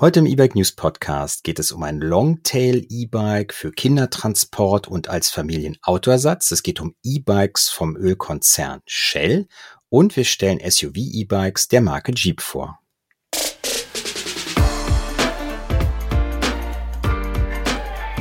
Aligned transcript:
Heute 0.00 0.20
im 0.20 0.26
E-Bike 0.26 0.54
News 0.54 0.70
Podcast 0.70 1.42
geht 1.42 1.58
es 1.58 1.72
um 1.72 1.82
ein 1.82 1.98
Longtail 1.98 2.86
E-Bike 2.88 3.52
für 3.52 3.72
Kindertransport 3.72 4.86
und 4.86 5.08
als 5.08 5.28
Familienautoersatz. 5.28 6.52
Es 6.52 6.62
geht 6.62 6.80
um 6.80 6.94
E-Bikes 7.02 7.68
vom 7.68 7.96
Ölkonzern 7.96 8.80
Shell 8.86 9.48
und 9.88 10.14
wir 10.14 10.22
stellen 10.22 10.60
SUV 10.60 10.94
E-Bikes 10.94 11.66
der 11.66 11.80
Marke 11.80 12.12
Jeep 12.12 12.40
vor. 12.40 12.78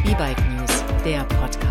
E-Bike 0.03 0.49
News, 0.49 0.83
der 1.05 1.25
Podcast. 1.25 1.66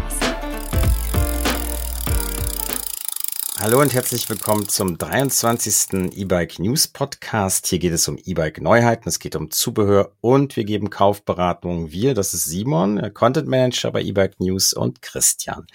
Hallo 3.59 3.80
und 3.80 3.95
herzlich 3.95 4.29
willkommen 4.29 4.68
zum 4.68 4.98
23. 4.98 6.12
E-Bike 6.14 6.59
News 6.59 6.88
Podcast. 6.88 7.66
Hier 7.66 7.79
geht 7.79 7.95
es 7.95 8.06
um 8.06 8.18
E-Bike 8.23 8.61
Neuheiten, 8.61 9.09
es 9.09 9.18
geht 9.18 9.34
um 9.34 9.50
Zubehör 9.50 10.12
und 10.20 10.56
wir 10.56 10.64
geben 10.64 10.91
Kaufberatungen. 10.91 11.91
Wir, 11.91 12.12
das 12.12 12.34
ist 12.34 12.45
Simon, 12.45 13.14
Content 13.14 13.48
Manager 13.48 13.92
bei 13.92 14.02
E-Bike 14.02 14.38
News 14.41 14.74
und 14.74 15.00
Christian. 15.00 15.66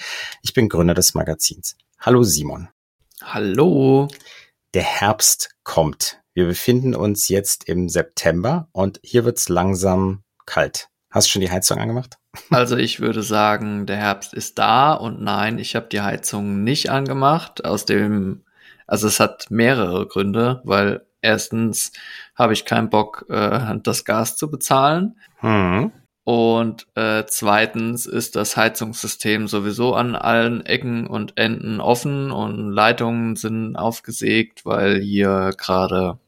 Ich 0.44 0.54
bin 0.54 0.70
Gründer 0.70 0.94
des 0.94 1.16
Magazins. 1.16 1.76
Hallo 2.00 2.22
Simon. 2.22 2.70
Hallo. 3.24 4.10
Der 4.76 4.84
Herbst 4.84 5.50
kommt. 5.64 6.22
Wir 6.36 6.46
befinden 6.46 6.94
uns 6.94 7.30
jetzt 7.30 7.68
im 7.68 7.90
September 7.90 8.70
und 8.74 9.00
hier 9.02 9.26
wird's 9.26 9.50
langsam 9.50 10.24
kalt. 10.46 10.91
Hast 11.12 11.28
du 11.28 11.32
schon 11.32 11.42
die 11.42 11.52
Heizung 11.52 11.80
angemacht? 11.80 12.18
Also 12.50 12.78
ich 12.78 13.02
würde 13.02 13.24
sagen, 13.24 13.86
der 13.86 13.98
Herbst 13.98 14.34
ist 14.34 14.58
da 14.58 14.94
und 14.94 15.22
nein, 15.22 15.60
ich 15.60 15.76
habe 15.76 15.88
die 15.88 16.02
Heizung 16.02 16.64
nicht 16.64 16.90
angemacht. 16.90 17.66
Aus 17.66 17.86
dem, 17.86 18.44
also 18.88 19.08
es 19.08 19.20
hat 19.20 19.48
mehrere 19.50 20.08
Gründe, 20.08 20.62
weil 20.64 21.06
erstens 21.22 21.92
habe 22.36 22.54
ich 22.54 22.66
keinen 22.66 22.90
Bock, 22.90 23.26
äh, 23.30 23.76
das 23.84 24.06
Gas 24.06 24.38
zu 24.38 24.50
bezahlen. 24.50 25.18
Hm. 25.40 25.92
Und 26.24 26.88
äh, 26.96 27.24
zweitens 27.28 28.06
ist 28.06 28.36
das 28.36 28.56
Heizungssystem 28.56 29.48
sowieso 29.48 29.96
an 29.96 30.16
allen 30.16 30.66
Ecken 30.66 31.08
und 31.08 31.38
Enden 31.38 31.82
offen 31.82 32.32
und 32.32 32.72
Leitungen 32.72 33.36
sind 33.36 33.76
aufgesägt, 33.76 34.66
weil 34.66 35.02
hier 35.02 35.52
gerade 35.58 36.20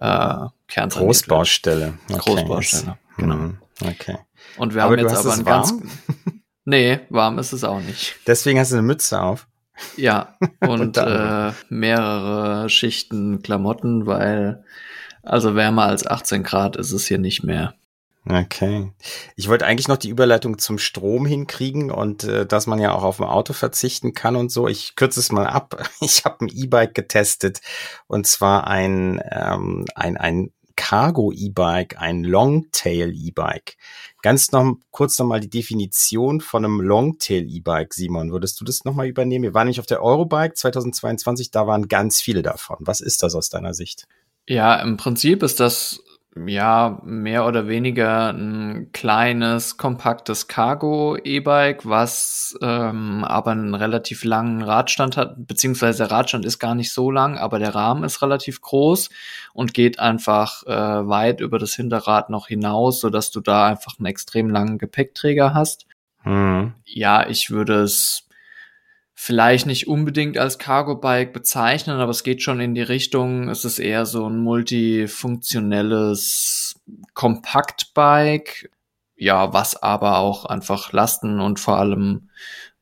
äh, 0.00 0.46
Großbaustelle. 0.68 1.94
Okay. 2.08 2.18
Großbaustelle, 2.18 2.98
genau. 3.16 3.34
Hm. 3.34 3.58
Okay. 3.80 4.18
Und 4.56 4.74
wir 4.74 4.84
aber 4.84 4.96
haben 4.96 5.08
jetzt 5.08 5.16
aber 5.16 5.34
ein 5.34 5.44
ganz. 5.44 5.74
Nee, 6.66 7.00
warm 7.08 7.38
ist 7.38 7.52
es 7.52 7.64
auch 7.64 7.80
nicht. 7.80 8.16
Deswegen 8.26 8.58
hast 8.58 8.70
du 8.70 8.76
eine 8.76 8.86
Mütze 8.86 9.20
auf. 9.20 9.48
Ja, 9.96 10.36
und 10.60 10.98
äh, 10.98 11.52
mehrere 11.68 12.68
Schichten 12.68 13.42
Klamotten, 13.42 14.06
weil 14.06 14.62
also 15.22 15.54
wärmer 15.54 15.86
als 15.86 16.06
18 16.06 16.42
Grad 16.42 16.76
ist 16.76 16.92
es 16.92 17.06
hier 17.06 17.18
nicht 17.18 17.42
mehr. 17.42 17.74
Okay. 18.28 18.92
Ich 19.34 19.48
wollte 19.48 19.66
eigentlich 19.66 19.88
noch 19.88 19.96
die 19.96 20.10
Überleitung 20.10 20.58
zum 20.58 20.78
Strom 20.78 21.24
hinkriegen 21.24 21.90
und 21.90 22.24
äh, 22.24 22.44
dass 22.44 22.66
man 22.66 22.78
ja 22.78 22.92
auch 22.92 23.02
auf 23.02 23.16
dem 23.16 23.26
Auto 23.26 23.54
verzichten 23.54 24.12
kann 24.12 24.36
und 24.36 24.52
so. 24.52 24.68
Ich 24.68 24.94
kürze 24.94 25.20
es 25.20 25.32
mal 25.32 25.46
ab. 25.46 25.82
Ich 26.02 26.24
habe 26.24 26.44
ein 26.44 26.48
E-Bike 26.48 26.94
getestet 26.94 27.60
und 28.06 28.26
zwar 28.26 28.66
ein, 28.66 29.20
ähm, 29.30 29.86
ein, 29.94 30.16
ein 30.18 30.52
Cargo-E-Bike, 30.80 32.00
ein 32.00 32.24
Longtail-E-Bike. 32.24 33.76
Ganz 34.22 34.50
noch 34.50 34.76
kurz 34.90 35.18
nochmal 35.18 35.40
die 35.40 35.50
Definition 35.50 36.40
von 36.40 36.64
einem 36.64 36.80
Longtail-E-Bike, 36.80 37.92
Simon. 37.92 38.32
Würdest 38.32 38.58
du 38.58 38.64
das 38.64 38.86
nochmal 38.86 39.06
übernehmen? 39.06 39.42
Wir 39.42 39.52
waren 39.52 39.68
nicht 39.68 39.78
auf 39.78 39.84
der 39.84 40.02
Eurobike 40.02 40.54
2022, 40.54 41.50
da 41.50 41.66
waren 41.66 41.86
ganz 41.88 42.22
viele 42.22 42.40
davon. 42.40 42.78
Was 42.80 43.02
ist 43.02 43.22
das 43.22 43.34
aus 43.34 43.50
deiner 43.50 43.74
Sicht? 43.74 44.08
Ja, 44.48 44.76
im 44.76 44.96
Prinzip 44.96 45.42
ist 45.42 45.60
das 45.60 46.02
ja, 46.36 47.00
mehr 47.04 47.44
oder 47.44 47.66
weniger 47.66 48.30
ein 48.30 48.90
kleines, 48.92 49.76
kompaktes 49.76 50.46
Cargo-E-Bike, 50.46 51.86
was 51.86 52.56
ähm, 52.62 53.24
aber 53.24 53.50
einen 53.50 53.74
relativ 53.74 54.22
langen 54.22 54.62
Radstand 54.62 55.16
hat, 55.16 55.48
beziehungsweise 55.48 56.04
der 56.04 56.12
Radstand 56.12 56.44
ist 56.44 56.60
gar 56.60 56.76
nicht 56.76 56.92
so 56.92 57.10
lang, 57.10 57.36
aber 57.36 57.58
der 57.58 57.74
Rahmen 57.74 58.04
ist 58.04 58.22
relativ 58.22 58.60
groß 58.60 59.10
und 59.54 59.74
geht 59.74 59.98
einfach 59.98 60.62
äh, 60.66 61.08
weit 61.08 61.40
über 61.40 61.58
das 61.58 61.74
Hinterrad 61.74 62.30
noch 62.30 62.46
hinaus, 62.46 63.00
sodass 63.00 63.32
du 63.32 63.40
da 63.40 63.66
einfach 63.66 63.98
einen 63.98 64.06
extrem 64.06 64.50
langen 64.50 64.78
Gepäckträger 64.78 65.52
hast. 65.52 65.86
Mhm. 66.24 66.74
Ja, 66.84 67.28
ich 67.28 67.50
würde 67.50 67.82
es 67.82 68.28
vielleicht 69.22 69.66
nicht 69.66 69.86
unbedingt 69.86 70.38
als 70.38 70.58
Cargo-Bike 70.58 71.34
bezeichnen, 71.34 72.00
aber 72.00 72.10
es 72.10 72.24
geht 72.24 72.42
schon 72.42 72.58
in 72.58 72.74
die 72.74 72.80
Richtung, 72.80 73.50
es 73.50 73.66
ist 73.66 73.78
eher 73.78 74.06
so 74.06 74.26
ein 74.26 74.38
multifunktionelles 74.38 76.80
Kompaktbike, 77.12 78.70
ja, 79.16 79.52
was 79.52 79.82
aber 79.82 80.20
auch 80.20 80.46
einfach 80.46 80.94
Lasten 80.94 81.38
und 81.38 81.60
vor 81.60 81.76
allem 81.76 82.30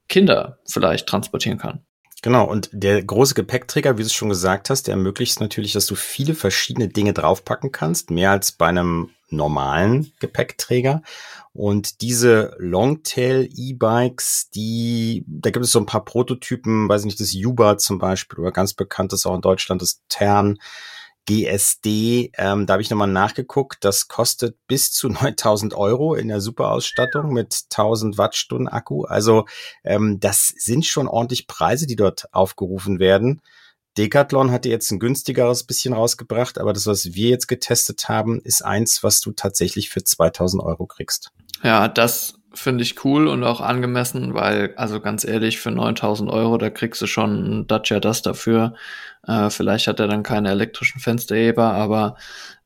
Kinder 0.08 0.60
vielleicht 0.64 1.08
transportieren 1.08 1.58
kann. 1.58 1.80
Genau, 2.22 2.48
und 2.48 2.70
der 2.72 3.02
große 3.02 3.34
Gepäckträger, 3.34 3.98
wie 3.98 4.02
du 4.02 4.06
es 4.06 4.14
schon 4.14 4.28
gesagt 4.28 4.70
hast, 4.70 4.86
der 4.86 4.94
ermöglicht 4.94 5.32
es 5.32 5.40
natürlich, 5.40 5.72
dass 5.72 5.86
du 5.86 5.96
viele 5.96 6.34
verschiedene 6.34 6.86
Dinge 6.86 7.14
draufpacken 7.14 7.72
kannst, 7.72 8.12
mehr 8.12 8.30
als 8.30 8.52
bei 8.52 8.68
einem 8.68 9.10
normalen 9.30 10.12
Gepäckträger. 10.20 11.02
Und 11.52 12.02
diese 12.02 12.54
Longtail 12.58 13.48
E-Bikes, 13.54 14.50
die, 14.50 15.24
da 15.26 15.50
gibt 15.50 15.64
es 15.64 15.72
so 15.72 15.80
ein 15.80 15.86
paar 15.86 16.04
Prototypen, 16.04 16.88
weiß 16.88 17.04
nicht, 17.04 17.20
das 17.20 17.32
Yuba 17.32 17.78
zum 17.78 17.98
Beispiel 17.98 18.38
oder 18.38 18.52
ganz 18.52 18.74
bekannt 18.74 19.12
ist 19.12 19.26
auch 19.26 19.34
in 19.34 19.40
Deutschland 19.40 19.82
das 19.82 20.02
Tern 20.08 20.58
GSD. 21.28 22.32
Ähm, 22.38 22.64
da 22.64 22.72
habe 22.72 22.82
ich 22.82 22.88
nochmal 22.88 23.08
nachgeguckt. 23.08 23.84
Das 23.84 24.08
kostet 24.08 24.56
bis 24.66 24.92
zu 24.92 25.08
9000 25.10 25.74
Euro 25.74 26.14
in 26.14 26.28
der 26.28 26.40
Superausstattung 26.40 27.32
mit 27.32 27.64
1000 27.70 28.16
Wattstunden 28.16 28.68
Akku. 28.68 29.04
Also 29.04 29.44
ähm, 29.84 30.20
das 30.20 30.48
sind 30.56 30.86
schon 30.86 31.06
ordentlich 31.06 31.46
Preise, 31.46 31.86
die 31.86 31.96
dort 31.96 32.32
aufgerufen 32.32 32.98
werden. 32.98 33.42
Decathlon 33.98 34.50
hatte 34.50 34.68
jetzt 34.68 34.90
ein 34.90 35.00
günstigeres 35.00 35.64
bisschen 35.64 35.92
rausgebracht, 35.92 36.58
aber 36.58 36.72
das, 36.72 36.86
was 36.86 37.14
wir 37.14 37.28
jetzt 37.28 37.48
getestet 37.48 38.08
haben, 38.08 38.40
ist 38.40 38.64
eins, 38.64 39.02
was 39.02 39.20
du 39.20 39.32
tatsächlich 39.32 39.90
für 39.90 40.04
2000 40.04 40.62
Euro 40.62 40.86
kriegst. 40.86 41.32
Ja, 41.62 41.88
das 41.88 42.34
finde 42.54 42.82
ich 42.82 43.04
cool 43.04 43.28
und 43.28 43.44
auch 43.44 43.60
angemessen, 43.60 44.34
weil, 44.34 44.72
also 44.76 45.00
ganz 45.00 45.24
ehrlich, 45.24 45.58
für 45.58 45.70
9000 45.70 46.30
Euro, 46.30 46.56
da 46.58 46.70
kriegst 46.70 47.02
du 47.02 47.06
schon 47.06 47.44
einen 47.44 47.66
Dacia 47.66 48.00
das 48.00 48.22
dafür. 48.22 48.74
Äh, 49.26 49.50
vielleicht 49.50 49.86
hat 49.86 50.00
er 50.00 50.08
dann 50.08 50.22
keine 50.22 50.50
elektrischen 50.50 51.00
Fensterheber, 51.00 51.72
aber 51.72 52.16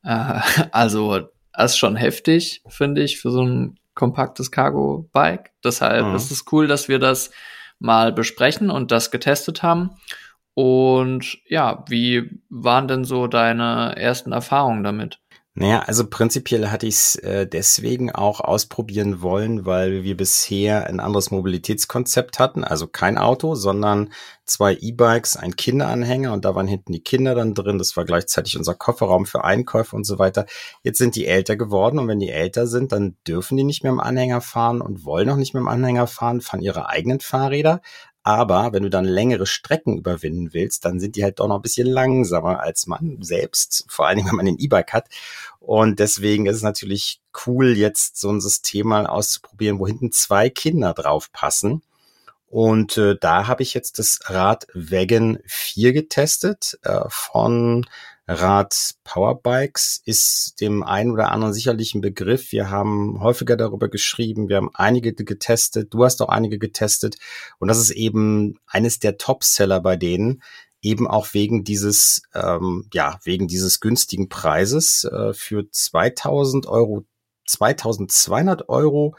äh, 0.05 0.41
also 0.71 1.29
das 1.53 1.73
ist 1.73 1.79
schon 1.79 1.97
heftig, 1.97 2.63
finde 2.69 3.03
ich, 3.03 3.21
für 3.21 3.31
so 3.31 3.43
ein 3.43 3.79
kompaktes 3.95 4.51
Cargo-Bike. 4.51 5.51
Deshalb 5.65 6.07
mhm. 6.07 6.15
ist 6.15 6.31
es 6.31 6.45
cool, 6.53 6.67
dass 6.67 6.89
wir 6.89 6.99
das 6.99 7.31
mal 7.79 8.13
besprechen 8.13 8.71
und 8.71 8.91
das 8.91 9.11
getestet 9.11 9.63
haben. 9.63 9.91
Und 10.55 11.39
ja, 11.47 11.85
wie 11.89 12.41
waren 12.51 12.89
denn 12.89 13.05
so 13.05 13.27
deine 13.27 13.97
ersten 13.97 14.33
Erfahrungen 14.33 14.85
damit? 14.85 15.19
Naja, 15.55 15.81
also 15.81 16.09
prinzipiell 16.09 16.69
hatte 16.71 16.87
ich 16.87 16.95
es 16.95 17.17
äh, 17.17 17.47
deswegen 17.47 18.11
auch 18.11 18.41
ausprobieren 18.41 19.21
wollen, 19.21 19.67
weil 19.67 20.03
wir 20.03 20.17
bisher 20.17 20.87
ein 20.87 20.99
anderes 20.99 21.31
Mobilitätskonzept 21.31 22.39
hatten. 22.39 22.65
Also 22.65 22.87
kein 22.87 23.19
Auto, 23.19 23.55
sondern 23.55 24.11
zwei 24.47 24.75
E-Bikes, 24.81 25.37
ein 25.37 25.55
Kinderanhänger 25.55 26.33
und 26.33 26.47
da 26.47 26.55
waren 26.55 26.67
hinten 26.67 26.95
die 26.95 27.03
Kinder 27.03 27.35
dann 27.35 27.53
drin. 27.53 27.77
Das 27.77 27.99
war 27.99 28.07
gleichzeitig 28.07 28.57
unser 28.57 28.75
Kofferraum 28.75 29.27
für 29.27 29.45
Einkäufe 29.45 29.95
und 29.95 30.05
so 30.05 30.19
weiter. 30.19 30.47
Jetzt 30.85 30.97
sind 30.97 31.17
die 31.17 31.27
älter 31.27 31.57
geworden 31.57 31.99
und 31.99 32.09
wenn 32.09 32.19
die 32.19 32.31
älter 32.31 32.67
sind, 32.67 32.93
dann 32.93 33.19
dürfen 33.29 33.59
die 33.59 33.65
nicht 33.65 33.83
mehr 33.83 33.93
im 33.93 34.01
Anhänger 34.01 34.41
fahren 34.41 34.81
und 34.81 35.05
wollen 35.05 35.29
auch 35.29 35.37
nicht 35.37 35.53
mehr 35.53 35.61
im 35.61 35.69
Anhänger 35.69 36.07
fahren, 36.07 36.41
fahren 36.41 36.63
ihre 36.63 36.89
eigenen 36.89 37.21
Fahrräder. 37.21 37.83
Aber 38.25 38.73
wenn 38.73 38.85
du 38.85 38.91
dann 38.91 39.05
längere 39.05 39.47
Strecken 39.47 39.99
überwinden 39.99 40.53
willst, 40.53 40.85
dann 40.85 41.01
sind 41.01 41.17
die 41.17 41.25
halt 41.25 41.41
doch 41.41 41.49
noch 41.49 41.57
ein 41.57 41.63
bisschen 41.63 41.89
langsamer 41.89 42.61
als 42.61 42.87
man 42.87 43.19
selbst, 43.21 43.85
vor 43.89 44.07
allen 44.07 44.19
Dingen, 44.19 44.29
wenn 44.29 44.37
man 44.37 44.47
den 44.47 44.59
E-Bike 44.59 44.93
hat. 44.93 45.09
Und 45.59 45.99
deswegen 45.99 46.47
ist 46.47 46.57
es 46.57 46.63
natürlich 46.63 47.21
cool, 47.47 47.77
jetzt 47.77 48.21
so 48.21 48.31
ein 48.31 48.41
System 48.41 48.89
mal 48.89 49.07
auszuprobieren, 49.07 49.79
wo 49.79 49.87
hinten 49.87 50.13
zwei 50.13 50.51
Kinder 50.51 50.95
drauf 50.95 51.33
passen. 51.33 51.83
Und 52.47 52.99
äh, 52.99 53.17
da 53.19 53.47
habe 53.47 53.63
ich 53.63 53.73
jetzt 53.73 53.99
das 53.99 54.21
Rad 54.27 54.67
Wagon 54.75 55.39
4 55.47 55.93
getestet 55.95 56.79
äh, 56.83 57.01
von 57.09 57.87
Rad 58.29 58.95
Powerbikes 59.03 60.01
ist 60.05 60.61
dem 60.61 60.83
einen 60.85 61.11
oder 61.11 61.33
anderen 61.33 61.53
sicherlich 61.53 61.95
ein 61.95 62.01
Begriff. 62.01 62.53
Wir 62.53 62.71
haben 62.71 63.21
häufiger 63.21 63.57
darüber 63.57 63.89
geschrieben, 63.89 64.49
wir 64.49 64.57
haben 64.57 64.71
einige 64.75 65.13
getestet, 65.13 65.93
du 65.93 66.05
hast 66.05 66.23
auch 66.23 66.29
einige 66.29 66.59
getestet 66.59 67.17
und 67.59 67.69
das 67.69 67.79
ist 67.79 67.91
eben 67.91 68.59
eines 68.67 69.01
der 69.01 69.19
Topseller 69.19 69.81
bei 69.81 69.97
denen, 69.97 70.43
eben 70.83 71.09
auch 71.09 71.35
wegen 71.35 71.65
dieses, 71.65 72.23
ähm, 72.35 72.89
ja, 72.93 73.19
wegen 73.25 73.49
dieses 73.49 73.81
günstigen 73.81 74.29
Preises 74.29 75.05
äh, 75.05 75.33
für 75.33 75.69
2000 75.71 76.67
Euro, 76.67 77.05
2200 77.47 78.69
Euro 78.69 79.17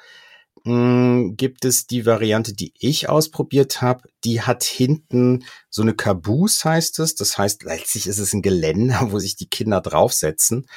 mh, 0.63 0.73
hm, 0.73 1.37
gibt 1.37 1.65
es 1.65 1.87
die 1.87 2.05
Variante, 2.05 2.53
die 2.53 2.73
ich 2.79 3.09
ausprobiert 3.09 3.81
habe. 3.81 4.09
Die 4.23 4.41
hat 4.41 4.63
hinten 4.63 5.45
so 5.69 5.81
eine 5.81 5.93
Caboose 5.93 6.63
heißt 6.69 6.99
es. 6.99 7.15
Das 7.15 7.37
heißt, 7.37 7.63
letztlich 7.63 8.07
ist 8.07 8.19
es 8.19 8.33
ein 8.33 8.41
Geländer, 8.41 9.11
wo 9.11 9.19
sich 9.19 9.35
die 9.35 9.49
Kinder 9.49 9.81
draufsetzen. 9.81 10.67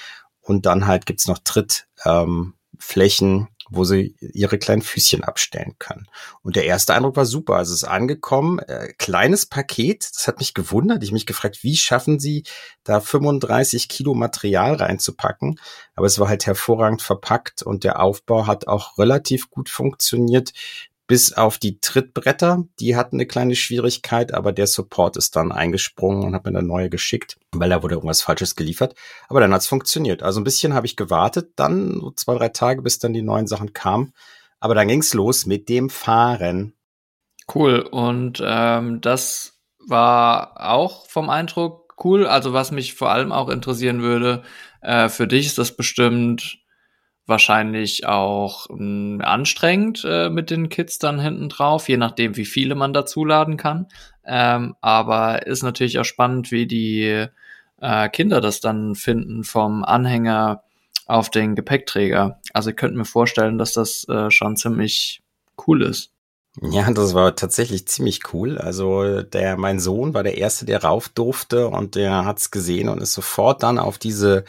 und 0.43 0.67
dann 0.67 0.87
halt 0.87 1.07
gibt's 1.07 1.27
noch 1.29 1.39
Trittflächen, 1.41 3.31
ähm, 3.31 3.49
wo 3.69 3.85
sie 3.85 4.15
ihre 4.21 4.59
kleinen 4.59 4.83
Füßchen 4.83 5.25
abstellen 5.25 5.75
können. 5.79 6.07
Und 6.43 6.57
der 6.57 6.65
erste 6.65 6.95
Eindruck 6.95 7.17
war 7.17 7.27
super. 7.27 7.57
Also 7.57 7.73
es 7.73 7.83
ist 7.83 7.89
angekommen, 7.89 8.59
äh, 8.61 8.93
kleines 8.99 9.47
Paket. 9.47 10.09
Das 10.15 10.29
hat 10.29 10.39
mich 10.39 10.55
gewundert. 10.55 11.03
Ich 11.03 11.13
mich 11.13 11.27
gefragt, 11.27 11.63
wie 11.63 11.77
schaffen 11.77 12.19
sie 12.19 12.45
da 12.85 13.01
35 13.01 13.89
Kilo 13.89 14.15
Material 14.15 14.75
reinzupacken? 14.75 15.59
Aber 15.95 16.07
es 16.07 16.19
war 16.19 16.29
halt 16.29 16.47
hervorragend 16.47 17.03
verpackt 17.03 17.63
und 17.63 17.85
der 17.85 18.01
Aufbau 18.01 18.47
hat 18.47 18.69
auch 18.69 18.99
relativ 18.99 19.51
gut 19.51 19.69
funktioniert 19.69 20.53
bis 21.07 21.33
auf 21.33 21.59
die 21.59 21.81
Trittbretter. 21.81 22.65
Die 22.81 22.97
hatten 22.97 23.17
eine 23.17 23.27
kleine 23.27 23.55
Schwierigkeit, 23.55 24.35
aber 24.35 24.53
der 24.53 24.67
Support 24.67 25.17
ist 25.17 25.37
dann 25.37 25.53
eingesprungen 25.53 26.25
und 26.25 26.35
hat 26.35 26.45
mir 26.45 26.51
eine 26.51 26.67
neue 26.67 26.91
geschickt, 26.91 27.39
weil 27.53 27.71
da 27.71 27.83
wurde 27.83 27.95
irgendwas 27.95 28.23
Falsches 28.23 28.57
geliefert. 28.57 28.95
Aber 29.29 29.41
dann 29.41 29.53
hat's 29.53 29.67
funktioniert. 29.67 30.23
Also 30.23 30.41
ein 30.41 30.45
bisschen 30.45 30.75
habe 30.75 30.87
ich 30.87 30.97
gewartet, 30.97 31.53
dann 31.57 32.01
so 32.01 32.11
zwei, 32.11 32.35
drei 32.35 32.49
Tage, 32.49 32.83
bis 32.83 32.99
dann 32.99 33.13
die 33.13 33.23
neuen 33.23 33.47
Sachen 33.47 33.73
kamen. 33.73 34.13
Aber 34.59 34.75
dann 34.75 34.89
ging's 34.89 35.15
los 35.15 35.47
mit 35.47 35.69
dem 35.69 35.91
Fahren. 35.91 36.75
Cool. 37.55 37.81
Und 37.81 38.43
ähm, 38.45 39.01
das 39.01 39.61
war 39.79 40.55
auch 40.57 41.07
vom 41.09 41.31
Eindruck 41.31 41.95
cool. 42.03 42.27
Also 42.27 42.53
was 42.53 42.73
mich 42.73 42.95
vor 42.95 43.11
allem 43.11 43.33
auch 43.33 43.49
interessieren 43.49 44.03
würde, 44.03 44.43
äh, 44.81 45.09
für 45.09 45.29
dich 45.29 45.47
ist 45.47 45.59
das 45.59 45.77
bestimmt 45.77 46.59
wahrscheinlich 47.27 48.07
auch 48.07 48.69
mh, 48.71 48.77
hm, 48.77 49.21
anstrengend 49.23 50.05
äh, 50.09 50.31
mit 50.31 50.51
den 50.51 50.69
Kids 50.69 50.99
dann 50.99 51.21
hinten 51.21 51.49
drauf, 51.49 51.89
je 51.89 51.97
nachdem, 51.97 52.37
wie 52.37 52.45
viele 52.45 52.75
man 52.75 52.93
dazuladen 52.93 53.57
kann. 53.57 53.87
Ähm, 54.25 54.75
aber 54.81 55.47
ist 55.47 55.63
natürlich 55.63 55.99
auch 55.99 56.05
spannend, 56.05 56.51
wie 56.51 56.67
die 56.67 57.27
äh, 57.81 58.09
Kinder 58.09 58.41
das 58.41 58.61
dann 58.61 58.95
finden 58.95 59.45
vom 59.45 59.85
Anhänger 59.85 60.63
auf 61.07 61.31
den 61.31 61.55
Gepäckträger. 61.55 62.41
Also 62.53 62.71
ich 62.71 62.77
könnte 62.77 62.97
mir 62.97 63.05
vorstellen, 63.05 63.59
dass 63.59 63.73
das 63.73 64.09
äh, 64.09 64.31
schon 64.31 64.57
ziemlich 64.57 65.23
cool 65.67 65.83
ist. 65.83 66.11
Ja, 66.61 66.91
das 66.91 67.15
war 67.15 67.37
tatsächlich 67.37 67.87
ziemlich 67.87 68.33
cool. 68.33 68.59
Also 68.59 69.23
der, 69.23 69.57
mein 69.57 69.79
Sohn 69.79 70.15
war 70.15 70.23
der 70.23 70.39
erste, 70.39 70.65
der 70.65 70.83
rauf 70.83 71.09
durfte 71.11 71.69
und 71.69 71.95
der 71.95 72.25
hat's 72.25 72.51
gesehen 72.51 72.89
und 72.89 73.03
ist 73.03 73.13
sofort 73.13 73.63
dann 73.63 73.79
auf 73.79 73.99
diese 73.99 74.45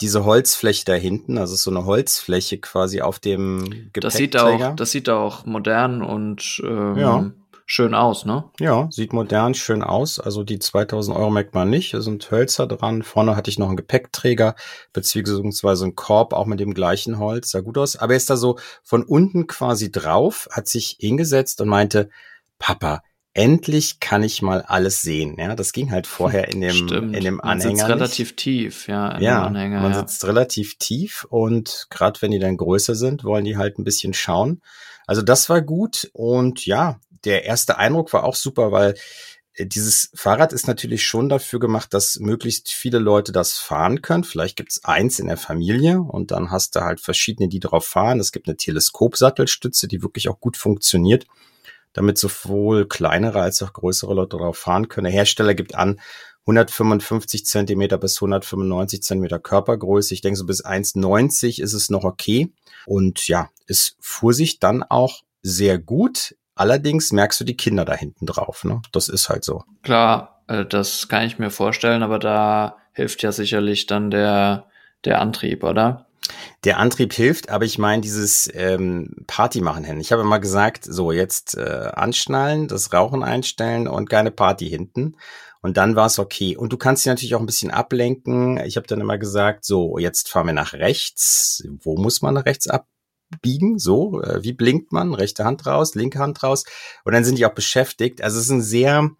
diese 0.00 0.24
Holzfläche 0.24 0.84
da 0.84 0.94
hinten, 0.94 1.38
also 1.38 1.54
so 1.54 1.70
eine 1.70 1.84
Holzfläche 1.84 2.58
quasi 2.58 3.00
auf 3.00 3.18
dem 3.18 3.90
Gepäckträger. 3.92 4.00
Das 4.00 4.14
sieht 4.14 4.36
auch, 4.36 4.76
das 4.76 4.90
sieht 4.90 5.08
auch 5.08 5.46
modern 5.46 6.02
und 6.02 6.62
ähm, 6.64 6.96
ja. 6.96 7.30
schön 7.66 7.94
aus, 7.94 8.24
ne? 8.24 8.44
Ja, 8.58 8.88
sieht 8.90 9.12
modern, 9.12 9.54
schön 9.54 9.82
aus. 9.82 10.18
Also 10.18 10.44
die 10.44 10.58
2000 10.58 11.16
Euro 11.16 11.30
merkt 11.30 11.54
man 11.54 11.70
nicht. 11.70 11.94
Da 11.94 12.00
sind 12.00 12.30
Hölzer 12.30 12.66
dran. 12.66 13.02
Vorne 13.02 13.36
hatte 13.36 13.50
ich 13.50 13.58
noch 13.58 13.68
einen 13.68 13.76
Gepäckträger, 13.76 14.54
beziehungsweise 14.92 15.84
einen 15.84 15.96
Korb, 15.96 16.32
auch 16.32 16.46
mit 16.46 16.60
dem 16.60 16.74
gleichen 16.74 17.18
Holz. 17.18 17.50
Sah 17.50 17.60
gut 17.60 17.78
aus. 17.78 17.96
Aber 17.96 18.12
er 18.12 18.18
ist 18.18 18.30
da 18.30 18.36
so 18.36 18.58
von 18.82 19.02
unten 19.02 19.46
quasi 19.46 19.90
drauf, 19.90 20.48
hat 20.50 20.68
sich 20.68 20.96
hingesetzt 21.00 21.60
und 21.60 21.68
meinte, 21.68 22.10
Papa, 22.58 23.02
endlich 23.34 24.00
kann 24.00 24.22
ich 24.22 24.42
mal 24.42 24.62
alles 24.62 25.02
sehen. 25.02 25.36
Ja, 25.38 25.54
das 25.54 25.72
ging 25.72 25.90
halt 25.90 26.06
vorher 26.06 26.48
in 26.48 26.60
dem, 26.60 26.88
Stimmt. 26.88 27.16
in 27.16 27.24
dem 27.24 27.40
Anhänger. 27.40 27.70
Man 27.70 27.76
sitzt 27.76 27.88
relativ 27.88 28.36
tief, 28.36 28.88
ja, 28.88 29.18
ja, 29.20 29.44
Anhänger. 29.44 29.80
Man 29.80 29.92
ja. 29.92 30.00
sitzt 30.00 30.24
relativ 30.24 30.78
tief 30.78 31.26
und 31.28 31.86
gerade 31.90 32.20
wenn 32.22 32.32
die 32.32 32.38
dann 32.38 32.56
größer 32.56 32.94
sind, 32.94 33.24
wollen 33.24 33.44
die 33.44 33.56
halt 33.56 33.78
ein 33.78 33.84
bisschen 33.84 34.14
schauen. 34.14 34.62
Also 35.06 35.22
das 35.22 35.48
war 35.48 35.62
gut 35.62 36.10
und 36.12 36.66
ja, 36.66 37.00
der 37.24 37.44
erste 37.44 37.78
Eindruck 37.78 38.12
war 38.12 38.24
auch 38.24 38.34
super, 38.34 38.72
weil 38.72 38.94
äh, 39.54 39.66
dieses 39.66 40.10
Fahrrad 40.14 40.52
ist 40.52 40.66
natürlich 40.66 41.04
schon 41.04 41.28
dafür 41.28 41.60
gemacht, 41.60 41.94
dass 41.94 42.18
möglichst 42.18 42.70
viele 42.70 42.98
Leute 42.98 43.30
das 43.30 43.58
fahren 43.58 44.02
können. 44.02 44.24
Vielleicht 44.24 44.56
gibt's 44.56 44.84
eins 44.84 45.20
in 45.20 45.28
der 45.28 45.36
Familie 45.36 46.00
und 46.00 46.32
dann 46.32 46.50
hast 46.50 46.74
du 46.74 46.80
halt 46.80 47.00
verschiedene, 47.00 47.48
die 47.48 47.60
drauf 47.60 47.86
fahren. 47.86 48.18
Es 48.18 48.32
gibt 48.32 48.48
eine 48.48 48.56
Teleskopsattelstütze, 48.56 49.86
die 49.86 50.02
wirklich 50.02 50.28
auch 50.28 50.40
gut 50.40 50.56
funktioniert 50.56 51.26
damit 51.92 52.18
sowohl 52.18 52.86
kleinere 52.86 53.40
als 53.40 53.62
auch 53.62 53.72
größere 53.72 54.14
Leute 54.14 54.36
darauf 54.36 54.58
fahren 54.58 54.88
können. 54.88 55.04
Der 55.04 55.12
Hersteller 55.12 55.54
gibt 55.54 55.74
an 55.74 56.00
155 56.46 57.44
Zentimeter 57.44 57.98
bis 57.98 58.16
195 58.18 59.02
Zentimeter 59.02 59.38
Körpergröße. 59.38 60.14
Ich 60.14 60.20
denke, 60.20 60.38
so 60.38 60.46
bis 60.46 60.64
1,90 60.64 61.60
ist 61.62 61.74
es 61.74 61.90
noch 61.90 62.04
okay. 62.04 62.52
Und 62.86 63.28
ja, 63.28 63.50
es 63.66 63.96
fuhr 64.00 64.32
sich 64.32 64.58
dann 64.58 64.82
auch 64.82 65.20
sehr 65.42 65.78
gut. 65.78 66.34
Allerdings 66.54 67.12
merkst 67.12 67.40
du 67.40 67.44
die 67.44 67.56
Kinder 67.56 67.84
da 67.84 67.94
hinten 67.94 68.26
drauf. 68.26 68.64
Ne? 68.64 68.82
Das 68.92 69.08
ist 69.08 69.28
halt 69.28 69.44
so. 69.44 69.64
Klar, 69.82 70.42
äh, 70.46 70.66
das 70.66 71.08
kann 71.08 71.24
ich 71.24 71.38
mir 71.38 71.50
vorstellen, 71.50 72.02
aber 72.02 72.18
da 72.18 72.76
hilft 72.92 73.22
ja 73.22 73.32
sicherlich 73.32 73.86
dann 73.86 74.10
der, 74.10 74.66
der 75.04 75.20
Antrieb, 75.20 75.64
oder? 75.64 76.06
Der 76.64 76.78
Antrieb 76.78 77.12
hilft, 77.12 77.48
aber 77.48 77.64
ich 77.64 77.78
meine 77.78 78.02
dieses 78.02 78.50
ähm, 78.54 79.24
Party 79.26 79.60
machen 79.60 79.84
hin. 79.84 80.00
Ich 80.00 80.12
habe 80.12 80.22
immer 80.22 80.40
gesagt, 80.40 80.84
so 80.84 81.12
jetzt 81.12 81.56
äh, 81.56 81.90
anschnallen, 81.94 82.68
das 82.68 82.92
Rauchen 82.92 83.22
einstellen 83.22 83.88
und 83.88 84.10
keine 84.10 84.30
Party 84.30 84.68
hinten. 84.68 85.16
Und 85.62 85.76
dann 85.76 85.96
war 85.96 86.06
es 86.06 86.18
okay. 86.18 86.56
Und 86.56 86.72
du 86.72 86.76
kannst 86.76 87.04
dich 87.04 87.08
natürlich 87.08 87.34
auch 87.34 87.40
ein 87.40 87.46
bisschen 87.46 87.70
ablenken. 87.70 88.58
Ich 88.64 88.76
habe 88.76 88.86
dann 88.86 89.00
immer 89.00 89.18
gesagt, 89.18 89.64
so 89.64 89.98
jetzt 89.98 90.28
fahren 90.28 90.46
wir 90.46 90.52
nach 90.54 90.72
rechts. 90.72 91.64
Wo 91.82 91.96
muss 91.96 92.22
man 92.22 92.34
nach 92.34 92.46
rechts 92.46 92.66
abbiegen? 92.66 93.78
So, 93.78 94.22
äh, 94.22 94.42
wie 94.42 94.54
blinkt 94.54 94.92
man? 94.92 95.14
Rechte 95.14 95.44
Hand 95.44 95.66
raus, 95.66 95.94
linke 95.94 96.18
Hand 96.18 96.42
raus. 96.42 96.64
Und 97.04 97.12
dann 97.12 97.24
sind 97.24 97.38
die 97.38 97.46
auch 97.46 97.54
beschäftigt. 97.54 98.22
Also 98.22 98.38
es 98.38 98.46
ist 98.46 98.50
ein 98.50 98.62
sehr, 98.62 99.10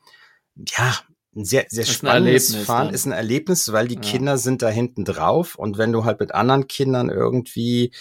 ja, 0.56 0.95
ein 1.37 1.44
sehr, 1.44 1.67
sehr 1.69 1.85
spannendes 1.85 2.56
Fahren 2.56 2.87
dann. 2.87 2.94
ist 2.94 3.06
ein 3.06 3.12
Erlebnis, 3.12 3.73
weil 3.73 3.87
die 3.87 3.94
ja. 3.94 4.00
Kinder 4.00 4.37
sind 4.37 4.62
da 4.62 4.69
hinten 4.69 5.05
drauf 5.05 5.55
und 5.55 5.79
wenn 5.79 5.93
du 5.93 6.05
halt 6.05 6.19
mit 6.19 6.35
anderen 6.35 6.67
Kindern 6.67 7.09
irgendwie 7.09 7.93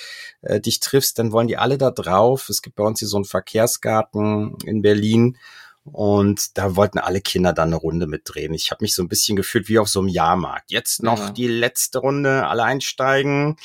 äh, 0.41 0.59
dich 0.59 0.79
triffst, 0.79 1.19
dann 1.19 1.31
wollen 1.31 1.47
die 1.47 1.57
alle 1.57 1.77
da 1.77 1.91
drauf. 1.91 2.49
Es 2.49 2.61
gibt 2.61 2.75
bei 2.75 2.83
uns 2.83 2.99
hier 2.99 3.07
so 3.07 3.17
einen 3.17 3.25
Verkehrsgarten 3.25 4.57
in 4.65 4.81
Berlin 4.81 5.37
und 5.83 6.57
da 6.57 6.75
wollten 6.75 6.97
alle 6.97 7.21
Kinder 7.21 7.53
dann 7.53 7.69
eine 7.69 7.75
Runde 7.75 8.07
mitdrehen. 8.07 8.53
Ich 8.53 8.71
habe 8.71 8.83
mich 8.83 8.95
so 8.95 9.03
ein 9.03 9.09
bisschen 9.09 9.35
gefühlt 9.35 9.69
wie 9.69 9.79
auf 9.79 9.89
so 9.89 9.99
einem 9.99 10.09
Jahrmarkt. 10.09 10.71
Jetzt 10.71 11.03
noch 11.03 11.19
ja. 11.19 11.31
die 11.31 11.47
letzte 11.47 11.99
Runde, 11.99 12.47
alle 12.47 12.63
einsteigen. 12.63 13.57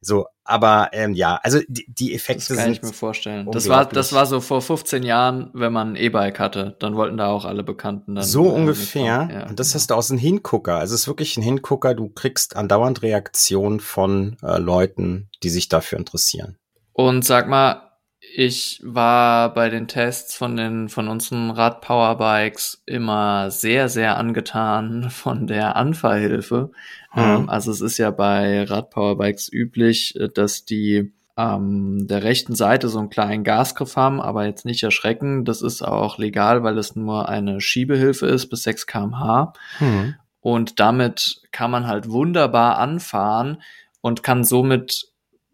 So, 0.00 0.26
aber 0.44 0.90
ähm, 0.92 1.14
ja, 1.14 1.38
also 1.42 1.60
die, 1.68 1.86
die 1.88 2.14
Effekte 2.14 2.48
das 2.48 2.56
kann 2.56 2.64
sind 2.66 2.76
ich 2.76 2.82
mir 2.82 2.92
vorstellen. 2.92 3.48
Das 3.52 3.68
war, 3.68 3.86
das 3.86 4.12
war 4.12 4.26
so 4.26 4.40
vor 4.40 4.60
15 4.60 5.04
Jahren, 5.04 5.50
wenn 5.54 5.72
man 5.72 5.92
ein 5.92 5.96
E-Bike 5.96 6.40
hatte, 6.40 6.76
dann 6.80 6.96
wollten 6.96 7.16
da 7.16 7.28
auch 7.28 7.44
alle 7.44 7.62
Bekannten 7.62 8.16
dann. 8.16 8.24
So 8.24 8.46
äh, 8.46 8.52
ungefähr. 8.52 9.28
Ja, 9.32 9.48
und 9.48 9.60
das 9.60 9.68
genau. 9.68 9.74
hast 9.80 9.90
du 9.90 9.94
aus 9.94 10.10
einem 10.10 10.18
Hingucker. 10.18 10.76
Also 10.76 10.94
es 10.94 11.02
ist 11.02 11.06
wirklich 11.06 11.36
ein 11.36 11.42
Hingucker. 11.42 11.94
Du 11.94 12.08
kriegst 12.08 12.56
andauernd 12.56 13.02
Reaktionen 13.02 13.80
von 13.80 14.36
äh, 14.42 14.58
Leuten, 14.58 15.28
die 15.42 15.50
sich 15.50 15.68
dafür 15.68 15.98
interessieren. 15.98 16.56
Und 16.92 17.24
sag 17.24 17.48
mal, 17.48 17.91
ich 18.34 18.80
war 18.82 19.52
bei 19.52 19.68
den 19.68 19.88
Tests 19.88 20.34
von 20.34 20.56
den 20.56 20.88
von 20.88 21.08
unseren 21.08 21.50
Rad-Powerbikes 21.50 22.82
immer 22.86 23.50
sehr, 23.50 23.88
sehr 23.88 24.16
angetan 24.16 25.10
von 25.10 25.46
der 25.46 25.76
Anfahrhilfe. 25.76 26.70
Mhm. 27.14 27.22
Ähm, 27.22 27.48
also 27.48 27.70
es 27.70 27.80
ist 27.80 27.98
ja 27.98 28.10
bei 28.10 28.64
Rad-Powerbikes 28.64 29.52
üblich, 29.52 30.18
äh, 30.18 30.28
dass 30.28 30.64
die 30.64 31.12
ähm, 31.36 32.06
der 32.06 32.22
rechten 32.22 32.54
Seite 32.54 32.88
so 32.88 32.98
einen 32.98 33.10
kleinen 33.10 33.44
Gasgriff 33.44 33.96
haben, 33.96 34.20
aber 34.20 34.46
jetzt 34.46 34.64
nicht 34.64 34.82
erschrecken. 34.82 35.44
Das 35.44 35.62
ist 35.62 35.82
auch 35.82 36.18
legal, 36.18 36.62
weil 36.62 36.78
es 36.78 36.96
nur 36.96 37.28
eine 37.28 37.60
Schiebehilfe 37.60 38.26
ist 38.26 38.48
bis 38.48 38.62
6 38.62 38.86
kmh. 38.86 39.52
Mhm. 39.80 40.14
Und 40.40 40.80
damit 40.80 41.42
kann 41.52 41.70
man 41.70 41.86
halt 41.86 42.10
wunderbar 42.10 42.78
anfahren 42.78 43.62
und 44.00 44.22
kann 44.22 44.44
somit 44.44 45.12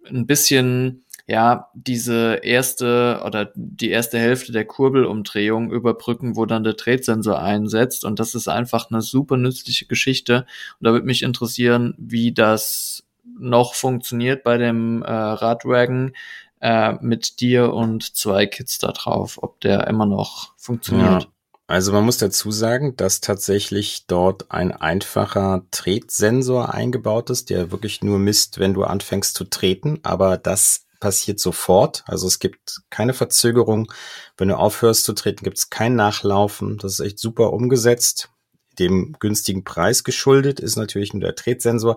ein 0.08 0.26
bisschen 0.26 1.04
ja, 1.28 1.68
diese 1.74 2.40
erste 2.42 3.20
oder 3.24 3.52
die 3.54 3.90
erste 3.90 4.18
Hälfte 4.18 4.50
der 4.50 4.64
Kurbelumdrehung 4.64 5.70
überbrücken, 5.70 6.36
wo 6.36 6.46
dann 6.46 6.64
der 6.64 6.72
Drehsensor 6.72 7.38
einsetzt. 7.38 8.06
Und 8.06 8.18
das 8.18 8.34
ist 8.34 8.48
einfach 8.48 8.90
eine 8.90 9.02
super 9.02 9.36
nützliche 9.36 9.84
Geschichte. 9.84 10.46
Und 10.80 10.86
da 10.86 10.92
würde 10.92 11.04
mich 11.04 11.22
interessieren, 11.22 11.94
wie 11.98 12.32
das 12.32 13.04
noch 13.38 13.74
funktioniert 13.74 14.42
bei 14.42 14.56
dem 14.56 15.02
äh, 15.02 15.12
Radwagon 15.12 16.14
äh, 16.62 16.94
mit 17.02 17.40
dir 17.40 17.74
und 17.74 18.16
zwei 18.16 18.46
Kids 18.46 18.78
da 18.78 18.92
drauf, 18.92 19.38
ob 19.42 19.60
der 19.60 19.86
immer 19.86 20.06
noch 20.06 20.54
funktioniert. 20.56 21.24
Ja. 21.24 21.28
Also 21.66 21.92
man 21.92 22.06
muss 22.06 22.16
dazu 22.16 22.50
sagen, 22.50 22.96
dass 22.96 23.20
tatsächlich 23.20 24.06
dort 24.06 24.50
ein 24.50 24.72
einfacher 24.72 25.64
Tretsensor 25.70 26.72
eingebaut 26.72 27.28
ist, 27.28 27.50
der 27.50 27.70
wirklich 27.70 28.02
nur 28.02 28.18
misst, 28.18 28.58
wenn 28.58 28.72
du 28.72 28.84
anfängst 28.84 29.34
zu 29.34 29.44
treten, 29.44 30.00
aber 30.02 30.38
das 30.38 30.87
passiert 31.00 31.40
sofort. 31.40 32.04
Also 32.06 32.26
es 32.26 32.38
gibt 32.38 32.82
keine 32.90 33.14
Verzögerung. 33.14 33.92
Wenn 34.36 34.48
du 34.48 34.56
aufhörst 34.56 35.04
zu 35.04 35.12
treten, 35.12 35.44
gibt 35.44 35.58
es 35.58 35.70
kein 35.70 35.94
Nachlaufen. 35.94 36.78
Das 36.78 36.94
ist 36.94 37.00
echt 37.00 37.18
super 37.18 37.52
umgesetzt. 37.52 38.30
Dem 38.78 39.16
günstigen 39.18 39.64
Preis 39.64 40.04
geschuldet 40.04 40.60
ist 40.60 40.76
natürlich 40.76 41.12
nur 41.12 41.22
der 41.22 41.34
Tretsensor. 41.34 41.96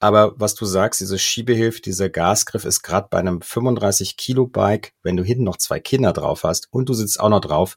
Aber 0.00 0.34
was 0.36 0.54
du 0.54 0.64
sagst, 0.64 1.00
diese 1.00 1.18
Schiebehilfe, 1.18 1.80
dieser 1.80 2.08
Gasgriff 2.08 2.64
ist 2.64 2.82
gerade 2.82 3.06
bei 3.08 3.18
einem 3.18 3.40
35 3.40 4.16
Kilo 4.16 4.46
Bike, 4.46 4.94
wenn 5.02 5.16
du 5.16 5.22
hinten 5.22 5.44
noch 5.44 5.58
zwei 5.58 5.78
Kinder 5.78 6.12
drauf 6.12 6.42
hast 6.42 6.72
und 6.72 6.88
du 6.88 6.94
sitzt 6.94 7.20
auch 7.20 7.28
noch 7.28 7.40
drauf, 7.40 7.76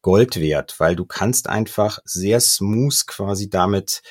Gold 0.00 0.40
wert, 0.40 0.76
weil 0.78 0.96
du 0.96 1.04
kannst 1.04 1.48
einfach 1.48 1.98
sehr 2.04 2.40
smooth 2.40 3.06
quasi 3.06 3.50
damit 3.50 4.02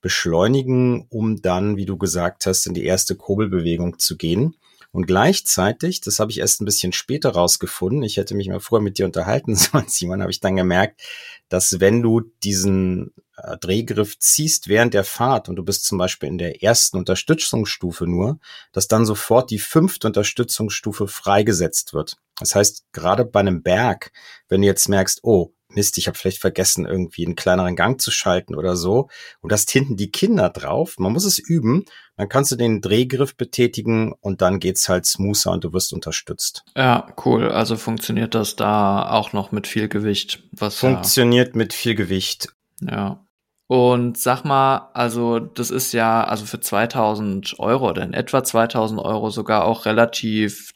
beschleunigen, 0.00 1.06
um 1.10 1.42
dann, 1.42 1.76
wie 1.76 1.86
du 1.86 1.96
gesagt 1.96 2.46
hast, 2.46 2.66
in 2.66 2.74
die 2.74 2.84
erste 2.84 3.16
Kurbelbewegung 3.16 3.98
zu 3.98 4.16
gehen. 4.16 4.56
Und 4.92 5.06
gleichzeitig, 5.06 6.02
das 6.02 6.20
habe 6.20 6.30
ich 6.30 6.38
erst 6.38 6.60
ein 6.60 6.66
bisschen 6.66 6.92
später 6.92 7.30
rausgefunden, 7.30 8.02
ich 8.02 8.18
hätte 8.18 8.34
mich 8.34 8.48
mal 8.48 8.60
vorher 8.60 8.84
mit 8.84 8.98
dir 8.98 9.06
unterhalten 9.06 9.54
sollen, 9.56 9.88
Simon, 9.88 10.20
habe 10.20 10.30
ich 10.30 10.40
dann 10.40 10.54
gemerkt, 10.54 11.00
dass 11.48 11.80
wenn 11.80 12.02
du 12.02 12.20
diesen 12.42 13.12
äh, 13.36 13.56
Drehgriff 13.56 14.18
ziehst 14.18 14.68
während 14.68 14.92
der 14.92 15.04
Fahrt 15.04 15.48
und 15.48 15.56
du 15.56 15.64
bist 15.64 15.86
zum 15.86 15.96
Beispiel 15.96 16.28
in 16.28 16.38
der 16.38 16.62
ersten 16.62 16.98
Unterstützungsstufe 16.98 18.06
nur, 18.06 18.38
dass 18.72 18.86
dann 18.86 19.06
sofort 19.06 19.50
die 19.50 19.58
fünfte 19.58 20.06
Unterstützungsstufe 20.06 21.08
freigesetzt 21.08 21.94
wird. 21.94 22.18
Das 22.42 22.54
heißt, 22.54 22.84
gerade 22.92 23.24
bei 23.24 23.40
einem 23.40 23.62
Berg, 23.62 24.12
wenn 24.48 24.62
du 24.62 24.66
jetzt 24.66 24.88
merkst, 24.88 25.20
oh, 25.22 25.52
Mist, 25.74 25.98
ich 25.98 26.06
habe 26.06 26.16
vielleicht 26.16 26.40
vergessen, 26.40 26.86
irgendwie 26.86 27.24
einen 27.24 27.36
kleineren 27.36 27.76
Gang 27.76 28.00
zu 28.00 28.10
schalten 28.10 28.54
oder 28.54 28.76
so. 28.76 29.08
Und 29.40 29.52
hast 29.52 29.70
hinten 29.70 29.96
die 29.96 30.10
Kinder 30.10 30.50
drauf. 30.50 30.96
Man 30.98 31.12
muss 31.12 31.24
es 31.24 31.38
üben. 31.38 31.84
Dann 32.16 32.28
kannst 32.28 32.52
du 32.52 32.56
den 32.56 32.80
Drehgriff 32.80 33.36
betätigen 33.36 34.12
und 34.20 34.42
dann 34.42 34.60
geht's 34.60 34.88
halt 34.88 35.06
smoother 35.06 35.50
und 35.52 35.64
du 35.64 35.72
wirst 35.72 35.92
unterstützt. 35.92 36.64
Ja, 36.76 37.06
cool. 37.24 37.50
Also 37.50 37.76
funktioniert 37.76 38.34
das 38.34 38.56
da 38.56 39.10
auch 39.10 39.32
noch 39.32 39.50
mit 39.50 39.66
viel 39.66 39.88
Gewicht? 39.88 40.42
Was 40.52 40.76
funktioniert 40.76 41.48
ja, 41.48 41.56
mit 41.56 41.72
viel 41.72 41.94
Gewicht. 41.94 42.48
Ja. 42.80 43.24
Und 43.66 44.18
sag 44.18 44.44
mal, 44.44 44.90
also 44.92 45.38
das 45.38 45.70
ist 45.70 45.92
ja 45.92 46.24
also 46.24 46.44
für 46.44 46.60
2000 46.60 47.58
Euro 47.58 47.88
oder 47.88 48.02
in 48.02 48.12
etwa 48.12 48.44
2000 48.44 49.00
Euro 49.00 49.30
sogar 49.30 49.64
auch 49.64 49.86
relativ 49.86 50.72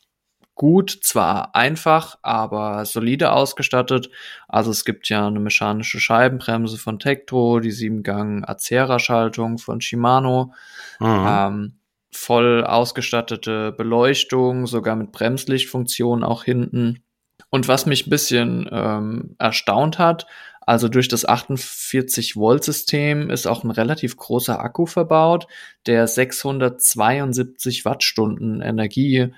gut, 0.56 0.98
zwar 1.02 1.54
einfach, 1.54 2.18
aber 2.22 2.84
solide 2.86 3.32
ausgestattet. 3.32 4.10
Also 4.48 4.72
es 4.72 4.84
gibt 4.84 5.08
ja 5.08 5.28
eine 5.28 5.38
mechanische 5.38 6.00
Scheibenbremse 6.00 6.78
von 6.78 6.98
Tektro, 6.98 7.60
die 7.60 7.70
Siebengang 7.70 8.44
Acera-Schaltung 8.44 9.58
von 9.58 9.80
Shimano, 9.80 10.52
mhm. 10.98 11.26
ähm, 11.28 11.78
voll 12.10 12.64
ausgestattete 12.64 13.70
Beleuchtung, 13.72 14.66
sogar 14.66 14.96
mit 14.96 15.12
Bremslichtfunktion 15.12 16.24
auch 16.24 16.42
hinten. 16.42 17.04
Und 17.50 17.68
was 17.68 17.86
mich 17.86 18.06
ein 18.06 18.10
bisschen 18.10 18.68
ähm, 18.72 19.36
erstaunt 19.38 19.98
hat, 19.98 20.26
also 20.62 20.88
durch 20.88 21.08
das 21.08 21.28
48-Volt-System 21.28 23.30
ist 23.30 23.46
auch 23.46 23.62
ein 23.62 23.70
relativ 23.70 24.16
großer 24.16 24.58
Akku 24.58 24.86
verbaut, 24.86 25.46
der 25.86 26.08
672 26.08 27.84
Wattstunden 27.84 28.62
Energie 28.62 29.32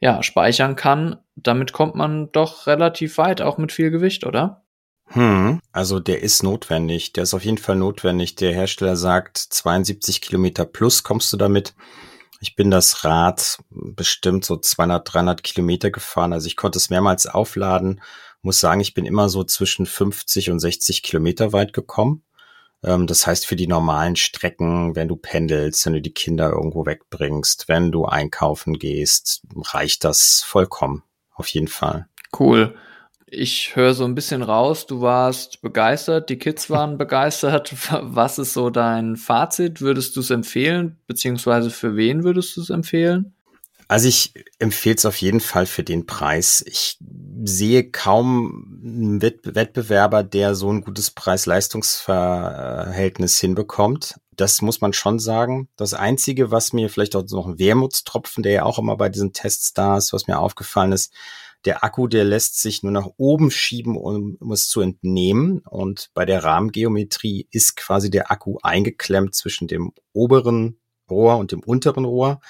ja, 0.00 0.22
speichern 0.22 0.76
kann, 0.76 1.18
damit 1.36 1.72
kommt 1.72 1.94
man 1.94 2.32
doch 2.32 2.66
relativ 2.66 3.18
weit, 3.18 3.42
auch 3.42 3.58
mit 3.58 3.70
viel 3.70 3.90
Gewicht, 3.90 4.26
oder? 4.26 4.64
Hm, 5.12 5.60
also 5.72 5.98
der 5.98 6.22
ist 6.22 6.42
notwendig. 6.42 7.12
Der 7.12 7.24
ist 7.24 7.34
auf 7.34 7.44
jeden 7.44 7.58
Fall 7.58 7.76
notwendig. 7.76 8.36
Der 8.36 8.52
Hersteller 8.52 8.96
sagt, 8.96 9.38
72 9.38 10.20
Kilometer 10.20 10.64
plus 10.64 11.02
kommst 11.02 11.32
du 11.32 11.36
damit. 11.36 11.74
Ich 12.40 12.54
bin 12.54 12.70
das 12.70 13.04
Rad 13.04 13.58
bestimmt 13.70 14.44
so 14.44 14.56
200, 14.56 15.12
300 15.12 15.42
Kilometer 15.42 15.90
gefahren. 15.90 16.32
Also 16.32 16.46
ich 16.46 16.56
konnte 16.56 16.78
es 16.78 16.90
mehrmals 16.90 17.26
aufladen. 17.26 18.00
Muss 18.40 18.60
sagen, 18.60 18.80
ich 18.80 18.94
bin 18.94 19.04
immer 19.04 19.28
so 19.28 19.44
zwischen 19.44 19.84
50 19.84 20.50
und 20.50 20.60
60 20.60 21.02
Kilometer 21.02 21.52
weit 21.52 21.72
gekommen. 21.72 22.22
Ähm, 22.82 23.06
das 23.06 23.26
heißt, 23.26 23.46
für 23.46 23.56
die 23.56 23.66
normalen 23.66 24.16
Strecken, 24.16 24.96
wenn 24.96 25.08
du 25.08 25.16
pendelst, 25.16 25.84
wenn 25.86 25.94
du 25.94 26.00
die 26.00 26.14
Kinder 26.14 26.50
irgendwo 26.50 26.86
wegbringst, 26.86 27.68
wenn 27.68 27.92
du 27.92 28.06
einkaufen 28.06 28.78
gehst, 28.78 29.42
reicht 29.72 30.04
das 30.04 30.42
vollkommen. 30.46 31.02
Auf 31.34 31.48
jeden 31.48 31.68
Fall. 31.68 32.06
Cool. 32.38 32.74
Ich 33.32 33.76
höre 33.76 33.94
so 33.94 34.04
ein 34.04 34.16
bisschen 34.16 34.42
raus, 34.42 34.86
du 34.86 35.02
warst 35.02 35.62
begeistert, 35.62 36.30
die 36.30 36.38
Kids 36.38 36.68
waren 36.68 36.98
begeistert. 36.98 37.74
Was 38.02 38.38
ist 38.38 38.54
so 38.54 38.70
dein 38.70 39.16
Fazit? 39.16 39.80
Würdest 39.80 40.16
du 40.16 40.20
es 40.20 40.30
empfehlen, 40.30 40.98
beziehungsweise 41.06 41.70
für 41.70 41.96
wen 41.96 42.24
würdest 42.24 42.56
du 42.56 42.60
es 42.60 42.70
empfehlen? 42.70 43.34
Also 43.90 44.06
ich 44.06 44.32
empfehle 44.60 44.94
es 44.94 45.04
auf 45.04 45.16
jeden 45.16 45.40
Fall 45.40 45.66
für 45.66 45.82
den 45.82 46.06
Preis. 46.06 46.62
Ich 46.64 46.96
sehe 47.42 47.90
kaum 47.90 48.80
einen 48.84 49.20
Wettbewerber, 49.20 50.22
der 50.22 50.54
so 50.54 50.72
ein 50.72 50.82
gutes 50.82 51.10
Preis-Leistungs-Verhältnis 51.10 53.40
hinbekommt. 53.40 54.20
Das 54.30 54.62
muss 54.62 54.80
man 54.80 54.92
schon 54.92 55.18
sagen. 55.18 55.68
Das 55.74 55.92
Einzige, 55.92 56.52
was 56.52 56.72
mir 56.72 56.88
vielleicht 56.88 57.16
auch 57.16 57.24
noch 57.30 57.48
ein 57.48 57.58
Wermutstropfen, 57.58 58.44
der 58.44 58.52
ja 58.52 58.62
auch 58.62 58.78
immer 58.78 58.96
bei 58.96 59.08
diesen 59.08 59.32
Tests 59.32 59.74
da 59.74 59.96
ist, 59.96 60.12
was 60.12 60.28
mir 60.28 60.38
aufgefallen 60.38 60.92
ist, 60.92 61.12
der 61.64 61.82
Akku, 61.82 62.06
der 62.06 62.22
lässt 62.22 62.62
sich 62.62 62.84
nur 62.84 62.92
nach 62.92 63.08
oben 63.16 63.50
schieben, 63.50 63.96
um, 63.96 64.36
um 64.38 64.52
es 64.52 64.68
zu 64.68 64.82
entnehmen. 64.82 65.62
Und 65.68 66.10
bei 66.14 66.24
der 66.24 66.44
Rahmengeometrie 66.44 67.48
ist 67.50 67.74
quasi 67.74 68.08
der 68.08 68.30
Akku 68.30 68.58
eingeklemmt 68.62 69.34
zwischen 69.34 69.66
dem 69.66 69.90
oberen 70.12 70.78
Rohr 71.10 71.38
und 71.38 71.50
dem 71.50 71.64
unteren 71.64 72.04
Rohr. 72.04 72.40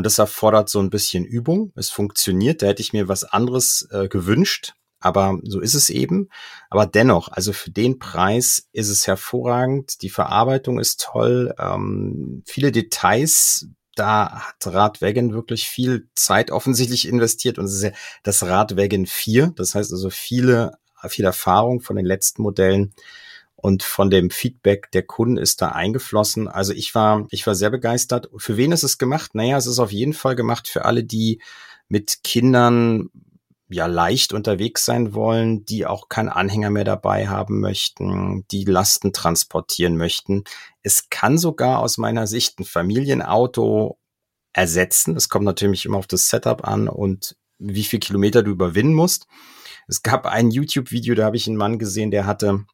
Und 0.00 0.06
das 0.06 0.18
erfordert 0.18 0.70
so 0.70 0.80
ein 0.80 0.88
bisschen 0.88 1.26
Übung. 1.26 1.74
Es 1.76 1.90
funktioniert. 1.90 2.62
Da 2.62 2.68
hätte 2.68 2.80
ich 2.80 2.94
mir 2.94 3.08
was 3.08 3.22
anderes 3.22 3.86
äh, 3.90 4.08
gewünscht. 4.08 4.72
Aber 4.98 5.38
so 5.42 5.60
ist 5.60 5.74
es 5.74 5.90
eben. 5.90 6.30
Aber 6.70 6.86
dennoch, 6.86 7.28
also 7.28 7.52
für 7.52 7.70
den 7.70 7.98
Preis 7.98 8.66
ist 8.72 8.88
es 8.88 9.06
hervorragend. 9.06 10.00
Die 10.00 10.08
Verarbeitung 10.08 10.80
ist 10.80 11.02
toll. 11.02 11.54
Ähm, 11.58 12.42
viele 12.46 12.72
Details. 12.72 13.66
Da 13.94 14.30
hat 14.30 14.66
Radwagon 14.66 15.34
wirklich 15.34 15.68
viel 15.68 16.08
Zeit 16.14 16.50
offensichtlich 16.50 17.06
investiert 17.06 17.58
und 17.58 17.66
es 17.66 17.74
ist 17.74 17.82
ja 17.82 17.90
das 18.22 18.42
Radwagon 18.42 19.04
4. 19.04 19.52
Das 19.54 19.74
heißt 19.74 19.92
also 19.92 20.08
viele, 20.08 20.78
viel 21.08 21.26
Erfahrung 21.26 21.82
von 21.82 21.96
den 21.96 22.06
letzten 22.06 22.40
Modellen 22.40 22.94
und 23.62 23.82
von 23.82 24.10
dem 24.10 24.30
Feedback 24.30 24.90
der 24.92 25.02
Kunden 25.02 25.36
ist 25.36 25.60
da 25.60 25.70
eingeflossen. 25.70 26.48
Also 26.48 26.72
ich 26.72 26.94
war, 26.94 27.26
ich 27.30 27.46
war 27.46 27.54
sehr 27.54 27.70
begeistert. 27.70 28.30
Für 28.36 28.56
wen 28.56 28.72
ist 28.72 28.82
es 28.82 28.98
gemacht? 28.98 29.34
Naja, 29.34 29.56
es 29.56 29.66
ist 29.66 29.78
auf 29.78 29.92
jeden 29.92 30.14
Fall 30.14 30.34
gemacht 30.34 30.68
für 30.68 30.84
alle, 30.84 31.04
die 31.04 31.40
mit 31.88 32.22
Kindern 32.24 33.10
ja 33.68 33.86
leicht 33.86 34.32
unterwegs 34.32 34.84
sein 34.84 35.14
wollen, 35.14 35.64
die 35.64 35.86
auch 35.86 36.08
keinen 36.08 36.28
Anhänger 36.28 36.70
mehr 36.70 36.84
dabei 36.84 37.28
haben 37.28 37.60
möchten, 37.60 38.44
die 38.50 38.64
Lasten 38.64 39.12
transportieren 39.12 39.96
möchten. 39.96 40.44
Es 40.82 41.08
kann 41.10 41.38
sogar 41.38 41.78
aus 41.78 41.98
meiner 41.98 42.26
Sicht 42.26 42.58
ein 42.58 42.64
Familienauto 42.64 43.98
ersetzen. 44.52 45.16
Es 45.16 45.28
kommt 45.28 45.44
natürlich 45.44 45.84
immer 45.84 45.98
auf 45.98 46.06
das 46.06 46.28
Setup 46.28 46.66
an 46.66 46.88
und 46.88 47.36
wie 47.58 47.84
viel 47.84 48.00
Kilometer 48.00 48.42
du 48.42 48.50
überwinden 48.50 48.94
musst. 48.94 49.26
Es 49.86 50.02
gab 50.02 50.26
ein 50.26 50.50
YouTube-Video, 50.50 51.14
da 51.14 51.26
habe 51.26 51.36
ich 51.36 51.46
einen 51.46 51.56
Mann 51.56 51.78
gesehen, 51.78 52.10
der 52.10 52.26
hatte 52.26 52.64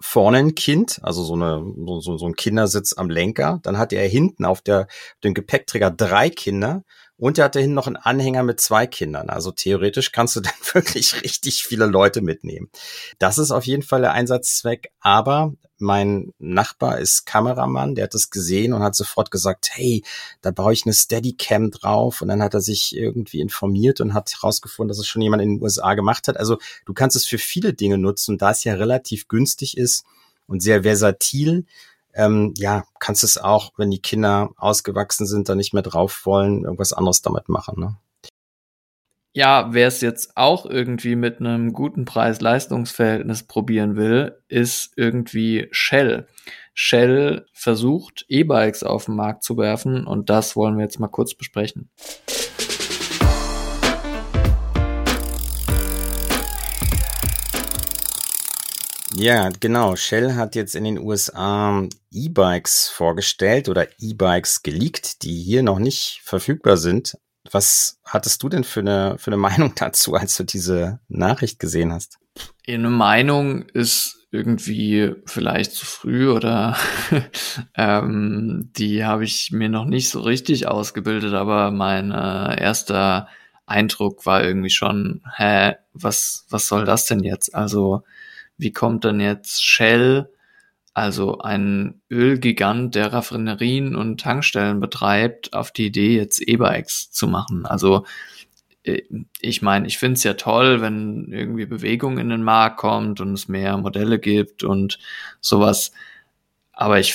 vorne 0.00 0.38
ein 0.38 0.54
Kind, 0.54 0.98
also 1.02 1.22
so, 1.22 1.34
eine, 1.34 1.62
so, 2.00 2.16
so 2.16 2.26
ein 2.26 2.34
Kindersitz 2.34 2.94
am 2.94 3.10
Lenker. 3.10 3.60
Dann 3.62 3.78
hatte 3.78 3.96
er 3.96 4.08
hinten 4.08 4.44
auf 4.44 4.62
der, 4.62 4.88
dem 5.22 5.34
Gepäckträger 5.34 5.90
drei 5.90 6.30
Kinder 6.30 6.84
und 7.20 7.36
er 7.36 7.44
hatte 7.44 7.60
hinten 7.60 7.74
noch 7.74 7.86
einen 7.86 7.96
Anhänger 7.96 8.42
mit 8.42 8.60
zwei 8.60 8.86
Kindern. 8.86 9.28
Also 9.28 9.52
theoretisch 9.52 10.10
kannst 10.10 10.36
du 10.36 10.40
dann 10.40 10.52
wirklich 10.72 11.22
richtig 11.22 11.62
viele 11.64 11.86
Leute 11.86 12.22
mitnehmen. 12.22 12.70
Das 13.18 13.38
ist 13.38 13.50
auf 13.50 13.66
jeden 13.66 13.82
Fall 13.82 14.00
der 14.00 14.12
Einsatzzweck. 14.12 14.90
Aber 15.00 15.52
mein 15.78 16.32
Nachbar 16.38 16.98
ist 16.98 17.26
Kameramann, 17.26 17.94
der 17.94 18.04
hat 18.04 18.14
das 18.14 18.30
gesehen 18.30 18.72
und 18.72 18.82
hat 18.82 18.94
sofort 18.94 19.30
gesagt, 19.30 19.70
hey, 19.72 20.02
da 20.40 20.50
baue 20.50 20.72
ich 20.72 20.84
eine 20.84 20.94
Steadicam 20.94 21.70
drauf. 21.70 22.22
Und 22.22 22.28
dann 22.28 22.42
hat 22.42 22.54
er 22.54 22.62
sich 22.62 22.96
irgendwie 22.96 23.40
informiert 23.40 24.00
und 24.00 24.14
hat 24.14 24.32
herausgefunden, 24.32 24.88
dass 24.88 24.98
es 24.98 25.06
schon 25.06 25.22
jemand 25.22 25.42
in 25.42 25.56
den 25.56 25.62
USA 25.62 25.94
gemacht 25.94 26.26
hat. 26.26 26.38
Also 26.38 26.58
du 26.86 26.94
kannst 26.94 27.16
es 27.16 27.26
für 27.26 27.38
viele 27.38 27.74
Dinge 27.74 27.98
nutzen. 27.98 28.38
Da 28.38 28.50
es 28.50 28.64
ja 28.64 28.74
relativ 28.74 29.28
günstig 29.28 29.76
ist 29.76 30.04
und 30.46 30.62
sehr 30.62 30.82
versatil, 30.82 31.66
ähm, 32.14 32.54
ja, 32.56 32.84
kannst 32.98 33.24
es 33.24 33.38
auch, 33.38 33.72
wenn 33.76 33.90
die 33.90 34.02
Kinder 34.02 34.50
ausgewachsen 34.56 35.26
sind, 35.26 35.48
da 35.48 35.54
nicht 35.54 35.74
mehr 35.74 35.82
drauf 35.82 36.22
wollen, 36.24 36.64
irgendwas 36.64 36.92
anderes 36.92 37.22
damit 37.22 37.48
machen. 37.48 37.78
Ne? 37.78 37.96
Ja, 39.32 39.68
wer 39.72 39.86
es 39.86 40.00
jetzt 40.00 40.36
auch 40.36 40.66
irgendwie 40.66 41.14
mit 41.14 41.38
einem 41.38 41.72
guten 41.72 42.04
Preis-Leistungs-Verhältnis 42.04 43.44
probieren 43.44 43.94
will, 43.94 44.36
ist 44.48 44.92
irgendwie 44.96 45.68
Shell. 45.70 46.26
Shell 46.74 47.46
versucht, 47.52 48.24
E-Bikes 48.28 48.82
auf 48.82 49.04
den 49.04 49.14
Markt 49.14 49.44
zu 49.44 49.56
werfen 49.56 50.06
und 50.06 50.30
das 50.30 50.56
wollen 50.56 50.76
wir 50.76 50.84
jetzt 50.84 50.98
mal 50.98 51.08
kurz 51.08 51.34
besprechen. 51.34 51.90
Ja, 59.14 59.50
genau. 59.58 59.96
Shell 59.96 60.34
hat 60.34 60.54
jetzt 60.54 60.74
in 60.74 60.84
den 60.84 60.98
USA 60.98 61.86
E-Bikes 62.12 62.88
vorgestellt 62.88 63.68
oder 63.68 63.88
E-Bikes 63.98 64.62
geleakt, 64.62 65.22
die 65.22 65.42
hier 65.42 65.62
noch 65.62 65.78
nicht 65.78 66.20
verfügbar 66.24 66.76
sind. 66.76 67.16
Was 67.50 67.98
hattest 68.04 68.42
du 68.42 68.48
denn 68.48 68.64
für 68.64 68.80
eine, 68.80 69.16
für 69.18 69.28
eine 69.28 69.36
Meinung 69.48 69.74
dazu, 69.74 70.14
als 70.14 70.36
du 70.36 70.44
diese 70.44 71.00
Nachricht 71.08 71.58
gesehen 71.58 71.92
hast? 71.92 72.18
Eine 72.66 72.90
Meinung 72.90 73.62
ist 73.70 74.28
irgendwie 74.30 75.12
vielleicht 75.26 75.72
zu 75.72 75.84
früh 75.84 76.30
oder 76.30 76.76
ähm, 77.74 78.70
die 78.76 79.04
habe 79.04 79.24
ich 79.24 79.50
mir 79.50 79.68
noch 79.68 79.86
nicht 79.86 80.08
so 80.08 80.20
richtig 80.20 80.68
ausgebildet, 80.68 81.34
aber 81.34 81.72
mein 81.72 82.12
äh, 82.12 82.60
erster 82.60 83.26
Eindruck 83.66 84.24
war 84.26 84.44
irgendwie 84.44 84.70
schon, 84.70 85.22
hä, 85.36 85.74
was, 85.92 86.46
was 86.48 86.68
soll 86.68 86.84
das 86.84 87.06
denn 87.06 87.24
jetzt? 87.24 87.54
Also 87.56 88.04
wie 88.60 88.72
kommt 88.72 89.04
denn 89.04 89.20
jetzt 89.20 89.64
Shell 89.64 90.28
also 90.92 91.38
ein 91.38 92.02
Ölgigant, 92.10 92.94
der 92.94 93.12
Raffinerien 93.12 93.94
und 93.94 94.20
Tankstellen 94.20 94.80
betreibt, 94.80 95.52
auf 95.52 95.70
die 95.70 95.86
Idee, 95.86 96.16
jetzt 96.16 96.46
E-Bikes 96.46 97.12
zu 97.12 97.28
machen. 97.28 97.64
Also 97.64 98.04
äh, 98.82 99.02
ich 99.40 99.62
meine, 99.62 99.86
ich 99.86 99.98
finde 99.98 100.14
es 100.14 100.24
ja 100.24 100.34
toll, 100.34 100.80
wenn 100.80 101.32
irgendwie 101.32 101.66
Bewegung 101.66 102.18
in 102.18 102.28
den 102.28 102.42
Markt 102.42 102.78
kommt 102.78 103.20
und 103.20 103.32
es 103.34 103.48
mehr 103.48 103.76
Modelle 103.76 104.18
gibt 104.18 104.64
und 104.64 104.98
sowas. 105.40 105.92
Aber 106.72 106.98
ich, 106.98 107.14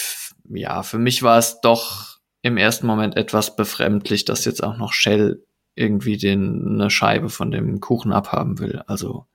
ja, 0.49 0.83
für 0.83 0.99
mich 0.99 1.21
war 1.23 1.37
es 1.37 1.59
doch 1.61 2.17
im 2.41 2.57
ersten 2.57 2.87
Moment 2.87 3.17
etwas 3.17 3.55
befremdlich, 3.55 4.23
dass 4.25 4.45
jetzt 4.45 4.63
auch 4.63 4.77
noch 4.77 4.93
Shell 4.93 5.43
irgendwie 5.75 6.17
den, 6.17 6.75
eine 6.79 6.89
Scheibe 6.89 7.29
von 7.29 7.51
dem 7.51 7.81
Kuchen 7.81 8.13
abhaben 8.13 8.59
will. 8.59 8.81
Also 8.87 9.25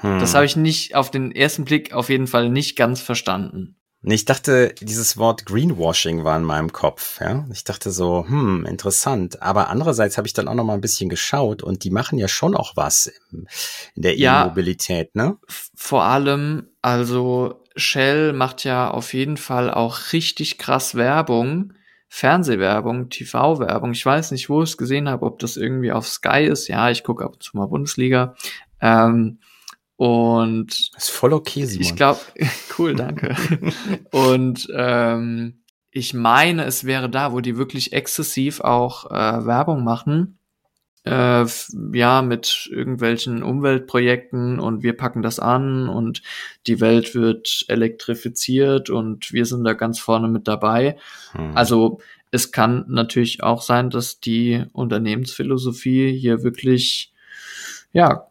hm. 0.00 0.18
Das 0.18 0.34
habe 0.34 0.44
ich 0.44 0.56
nicht 0.56 0.94
auf 0.94 1.10
den 1.10 1.32
ersten 1.32 1.64
Blick 1.64 1.92
auf 1.92 2.08
jeden 2.08 2.26
Fall 2.26 2.48
nicht 2.50 2.76
ganz 2.76 3.00
verstanden. 3.00 3.76
Ich 4.08 4.24
dachte, 4.24 4.72
dieses 4.80 5.16
Wort 5.16 5.46
Greenwashing 5.46 6.22
war 6.22 6.36
in 6.36 6.44
meinem 6.44 6.70
Kopf. 6.70 7.20
Ja? 7.20 7.44
Ich 7.52 7.64
dachte 7.64 7.90
so, 7.90 8.24
hm, 8.28 8.64
interessant. 8.64 9.42
Aber 9.42 9.68
andererseits 9.68 10.16
habe 10.16 10.28
ich 10.28 10.32
dann 10.32 10.46
auch 10.46 10.54
noch 10.54 10.64
mal 10.64 10.74
ein 10.74 10.80
bisschen 10.80 11.08
geschaut 11.08 11.62
und 11.62 11.82
die 11.82 11.90
machen 11.90 12.18
ja 12.18 12.28
schon 12.28 12.54
auch 12.54 12.76
was 12.76 13.10
in 13.32 13.48
der 13.96 14.16
ja, 14.16 14.44
E-Mobilität, 14.44 15.16
ne? 15.16 15.38
Vor 15.74 16.04
allem, 16.04 16.68
also 16.82 17.64
Shell 17.74 18.32
macht 18.32 18.62
ja 18.62 18.90
auf 18.90 19.12
jeden 19.12 19.36
Fall 19.36 19.72
auch 19.72 20.12
richtig 20.12 20.58
krass 20.58 20.94
Werbung. 20.94 21.72
Fernsehwerbung, 22.08 23.10
TV-Werbung. 23.10 23.90
Ich 23.90 24.06
weiß 24.06 24.30
nicht, 24.30 24.48
wo 24.48 24.62
ich 24.62 24.70
es 24.70 24.76
gesehen 24.76 25.08
habe, 25.08 25.26
ob 25.26 25.40
das 25.40 25.56
irgendwie 25.56 25.90
auf 25.90 26.06
Sky 26.06 26.44
ist. 26.44 26.68
Ja, 26.68 26.90
ich 26.90 27.02
gucke 27.02 27.24
ab 27.24 27.32
und 27.32 27.42
zu 27.42 27.56
mal 27.56 27.66
Bundesliga. 27.66 28.36
Ähm, 28.80 29.40
und 29.96 30.90
das 30.94 31.04
ist 31.04 31.10
voll 31.10 31.32
okay, 31.32 31.64
Simon. 31.64 31.82
Ich 31.82 31.96
glaube, 31.96 32.20
cool, 32.78 32.94
danke. 32.94 33.34
und 34.12 34.68
ähm, 34.74 35.62
ich 35.90 36.12
meine, 36.12 36.64
es 36.64 36.84
wäre 36.84 37.08
da, 37.08 37.32
wo 37.32 37.40
die 37.40 37.56
wirklich 37.56 37.94
exzessiv 37.94 38.60
auch 38.60 39.10
äh, 39.10 39.46
Werbung 39.46 39.82
machen. 39.82 40.38
Äh, 41.04 41.46
ja, 41.94 42.20
mit 42.20 42.68
irgendwelchen 42.70 43.42
Umweltprojekten 43.42 44.58
und 44.58 44.82
wir 44.82 44.96
packen 44.96 45.22
das 45.22 45.38
an 45.38 45.88
und 45.88 46.20
die 46.66 46.80
Welt 46.80 47.14
wird 47.14 47.64
elektrifiziert 47.68 48.90
und 48.90 49.32
wir 49.32 49.46
sind 49.46 49.62
da 49.62 49.72
ganz 49.72 50.00
vorne 50.00 50.26
mit 50.26 50.48
dabei. 50.48 50.98
Hm. 51.32 51.56
Also 51.56 52.00
es 52.32 52.50
kann 52.50 52.84
natürlich 52.88 53.42
auch 53.44 53.62
sein, 53.62 53.88
dass 53.88 54.18
die 54.18 54.64
Unternehmensphilosophie 54.72 56.12
hier 56.12 56.42
wirklich 56.42 57.14
ja 57.92 58.26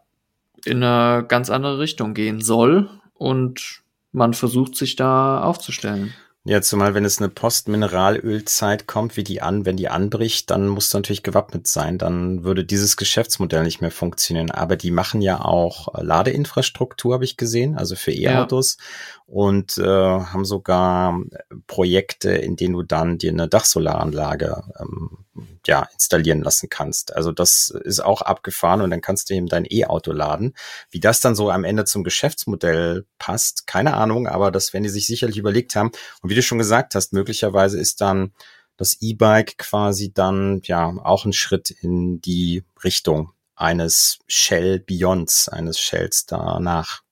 in 0.65 0.83
eine 0.83 1.25
ganz 1.27 1.49
andere 1.49 1.79
Richtung 1.79 2.13
gehen 2.13 2.41
soll 2.41 2.89
und 3.13 3.81
man 4.11 4.33
versucht 4.33 4.75
sich 4.75 4.95
da 4.95 5.41
aufzustellen. 5.41 6.13
Ja, 6.47 6.61
zumal 6.61 6.93
wenn 6.93 7.05
es 7.05 7.17
eine 7.17 7.29
Postmineralölzeit 7.29 8.85
kommt, 8.85 9.17
wie 9.17 9.23
die 9.23 9.41
an, 9.41 9.65
wenn 9.65 9.77
die 9.77 9.89
anbricht, 9.89 10.51
dann 10.51 10.67
muss 10.67 10.93
natürlich 10.93 11.23
gewappnet 11.23 11.65
sein. 11.65 11.97
Dann 11.97 12.43
würde 12.43 12.63
dieses 12.63 12.97
Geschäftsmodell 12.97 13.63
nicht 13.63 13.81
mehr 13.81 13.89
funktionieren. 13.89 14.51
Aber 14.51 14.75
die 14.75 14.91
machen 14.91 15.23
ja 15.23 15.41
auch 15.41 15.87
Ladeinfrastruktur, 15.99 17.15
habe 17.15 17.23
ich 17.23 17.35
gesehen, 17.35 17.75
also 17.75 17.95
für 17.95 18.11
E-Autos. 18.11 18.77
Ja. 18.77 19.24
Und 19.27 19.79
äh, 19.79 19.83
haben 19.83 20.45
sogar 20.45 21.19
Projekte, 21.65 22.31
in 22.31 22.55
denen 22.55 22.75
du 22.75 22.83
dann 22.83 23.17
dir 23.17 23.31
eine 23.31 23.47
Dachsolaranlage 23.47 24.63
ähm, 24.79 25.25
ja, 25.65 25.87
installieren 25.93 26.43
lassen 26.43 26.69
kannst. 26.69 27.15
Also 27.15 27.31
das 27.31 27.69
ist 27.69 27.99
auch 27.99 28.21
abgefahren 28.21 28.81
und 28.81 28.91
dann 28.91 29.01
kannst 29.01 29.29
du 29.29 29.33
eben 29.33 29.47
dein 29.47 29.65
E-Auto 29.67 30.11
laden. 30.11 30.53
Wie 30.89 30.99
das 30.99 31.21
dann 31.21 31.35
so 31.35 31.49
am 31.49 31.63
Ende 31.63 31.85
zum 31.85 32.03
Geschäftsmodell 32.03 33.05
passt, 33.17 33.67
keine 33.67 33.95
Ahnung, 33.95 34.27
aber 34.27 34.51
das 34.51 34.73
werden 34.73 34.83
die 34.83 34.89
sich 34.89 35.07
sicherlich 35.07 35.37
überlegt 35.37 35.75
haben. 35.75 35.91
Und 36.21 36.29
wie 36.29 36.35
du 36.35 36.43
schon 36.43 36.59
gesagt 36.59 36.95
hast, 36.95 37.13
möglicherweise 37.13 37.79
ist 37.79 38.01
dann 38.01 38.31
das 38.77 38.97
E-Bike 39.01 39.57
quasi 39.57 40.13
dann 40.13 40.61
ja 40.63 40.87
auch 41.03 41.25
ein 41.25 41.33
Schritt 41.33 41.71
in 41.71 42.21
die 42.21 42.63
Richtung 42.83 43.31
eines 43.55 44.19
Shell 44.27 44.79
Beyonds, 44.79 45.49
eines 45.49 45.79
Shells 45.79 46.25
danach. 46.25 47.04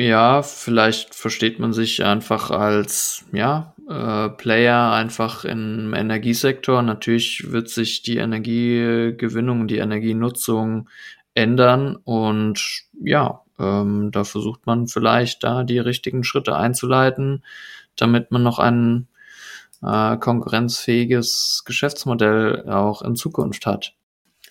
Ja, 0.00 0.42
vielleicht 0.42 1.14
versteht 1.14 1.58
man 1.58 1.74
sich 1.74 2.02
einfach 2.02 2.50
als 2.50 3.26
ja 3.32 3.74
äh, 3.86 4.30
Player 4.30 4.92
einfach 4.92 5.44
im 5.44 5.92
Energiesektor. 5.92 6.80
Natürlich 6.80 7.52
wird 7.52 7.68
sich 7.68 8.00
die 8.00 8.16
Energiegewinnung, 8.16 9.68
die 9.68 9.76
Energienutzung 9.76 10.88
ändern 11.34 11.96
und 11.96 12.84
ja, 12.98 13.42
ähm, 13.58 14.10
da 14.10 14.24
versucht 14.24 14.64
man 14.64 14.86
vielleicht 14.86 15.44
da 15.44 15.64
die 15.64 15.78
richtigen 15.78 16.24
Schritte 16.24 16.56
einzuleiten, 16.56 17.44
damit 17.94 18.30
man 18.30 18.42
noch 18.42 18.58
ein 18.58 19.06
äh, 19.82 20.16
konkurrenzfähiges 20.16 21.64
Geschäftsmodell 21.66 22.70
auch 22.70 23.02
in 23.02 23.16
Zukunft 23.16 23.66
hat. 23.66 23.92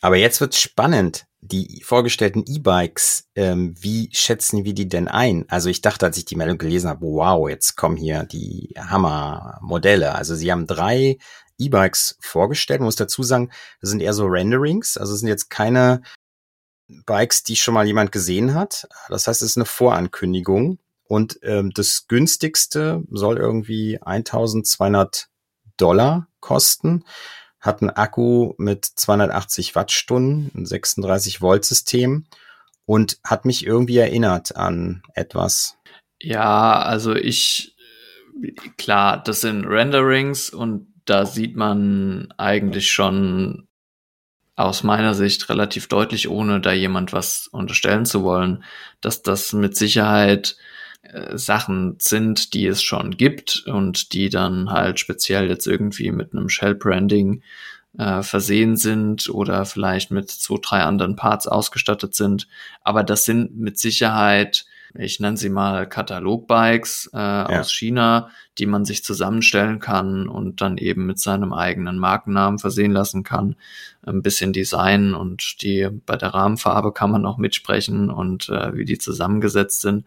Aber 0.01 0.17
jetzt 0.17 0.41
wird's 0.41 0.59
spannend 0.59 1.25
die 1.41 1.81
vorgestellten 1.83 2.43
E-Bikes, 2.45 3.29
ähm, 3.35 3.73
wie 3.79 4.09
schätzen 4.11 4.65
wir 4.65 4.73
die 4.73 4.89
denn 4.89 5.07
ein? 5.07 5.45
Also 5.47 5.69
ich 5.69 5.81
dachte, 5.81 6.05
als 6.05 6.17
ich 6.17 6.25
die 6.25 6.35
Meldung 6.35 6.57
gelesen 6.57 6.89
habe, 6.89 7.05
wow, 7.05 7.49
jetzt 7.49 7.75
kommen 7.75 7.95
hier 7.95 8.23
die 8.25 8.73
Hammer-Modelle. 8.77 10.15
Also 10.15 10.35
sie 10.35 10.51
haben 10.51 10.67
drei 10.67 11.17
E-Bikes 11.57 12.17
vorgestellt. 12.19 12.81
Man 12.81 12.85
muss 12.85 12.97
dazu 12.97 13.23
sagen, 13.23 13.51
das 13.79 13.89
sind 13.89 14.01
eher 14.01 14.13
so 14.13 14.25
Renderings. 14.25 14.97
Also 14.97 15.13
es 15.13 15.21
sind 15.21 15.29
jetzt 15.29 15.49
keine 15.49 16.01
Bikes, 17.05 17.43
die 17.43 17.55
schon 17.55 17.73
mal 17.73 17.87
jemand 17.87 18.11
gesehen 18.11 18.53
hat. 18.53 18.87
Das 19.07 19.27
heißt, 19.27 19.41
es 19.41 19.51
ist 19.51 19.57
eine 19.57 19.65
Vorankündigung. 19.65 20.79
Und 21.05 21.39
ähm, 21.43 21.71
das 21.73 22.07
günstigste 22.07 23.03
soll 23.09 23.37
irgendwie 23.37 23.99
1200 24.01 25.29
Dollar 25.77 26.27
kosten 26.39 27.03
hat 27.59 27.81
einen 27.81 27.89
Akku 27.91 28.53
mit 28.57 28.85
280 28.85 29.75
Wattstunden, 29.75 30.51
ein 30.55 30.65
36 30.65 31.41
Volt 31.41 31.65
System 31.65 32.25
und 32.85 33.19
hat 33.23 33.45
mich 33.45 33.65
irgendwie 33.65 33.97
erinnert 33.97 34.55
an 34.55 35.03
etwas. 35.13 35.77
Ja, 36.21 36.79
also 36.81 37.15
ich, 37.15 37.75
klar, 38.77 39.21
das 39.21 39.41
sind 39.41 39.65
Renderings 39.65 40.49
und 40.49 40.87
da 41.05 41.25
sieht 41.25 41.55
man 41.55 42.33
eigentlich 42.37 42.91
schon 42.91 43.67
aus 44.55 44.83
meiner 44.83 45.13
Sicht 45.13 45.49
relativ 45.49 45.87
deutlich, 45.87 46.27
ohne 46.27 46.59
da 46.59 46.73
jemand 46.73 47.13
was 47.13 47.47
unterstellen 47.47 48.05
zu 48.05 48.23
wollen, 48.23 48.63
dass 48.99 49.21
das 49.21 49.53
mit 49.53 49.77
Sicherheit 49.77 50.57
äh, 51.11 51.37
Sachen 51.37 51.97
sind, 51.99 52.53
die 52.53 52.67
es 52.67 52.83
schon 52.83 53.11
gibt 53.17 53.63
und 53.67 54.13
die 54.13 54.29
dann 54.29 54.69
halt 54.71 54.99
speziell 54.99 55.49
jetzt 55.49 55.67
irgendwie 55.67 56.11
mit 56.11 56.33
einem 56.33 56.49
Shell-Branding 56.49 57.41
äh, 57.97 58.21
versehen 58.21 58.77
sind 58.77 59.29
oder 59.29 59.65
vielleicht 59.65 60.11
mit 60.11 60.29
zwei, 60.29 60.57
drei 60.61 60.81
anderen 60.83 61.15
Parts 61.15 61.47
ausgestattet 61.47 62.13
sind. 62.13 62.47
Aber 62.83 63.03
das 63.03 63.25
sind 63.25 63.57
mit 63.57 63.79
Sicherheit, 63.79 64.65
ich 64.97 65.19
nenne 65.19 65.37
sie 65.37 65.49
mal 65.49 65.87
Katalogbikes 65.87 67.11
äh, 67.13 67.17
ja. 67.17 67.59
aus 67.59 67.71
China, 67.71 68.29
die 68.57 68.65
man 68.65 68.85
sich 68.85 69.03
zusammenstellen 69.03 69.79
kann 69.79 70.27
und 70.27 70.61
dann 70.61 70.77
eben 70.77 71.05
mit 71.05 71.19
seinem 71.19 71.53
eigenen 71.53 71.99
Markennamen 71.99 72.59
versehen 72.59 72.91
lassen 72.91 73.23
kann. 73.23 73.55
Ein 74.03 74.21
bisschen 74.21 74.53
Design 74.53 75.13
und 75.13 75.61
die 75.61 75.89
bei 76.05 76.15
der 76.15 76.33
Rahmenfarbe 76.33 76.91
kann 76.91 77.11
man 77.11 77.25
auch 77.25 77.37
mitsprechen 77.37 78.09
und 78.09 78.49
äh, 78.49 78.75
wie 78.75 78.85
die 78.85 78.97
zusammengesetzt 78.97 79.81
sind. 79.81 80.05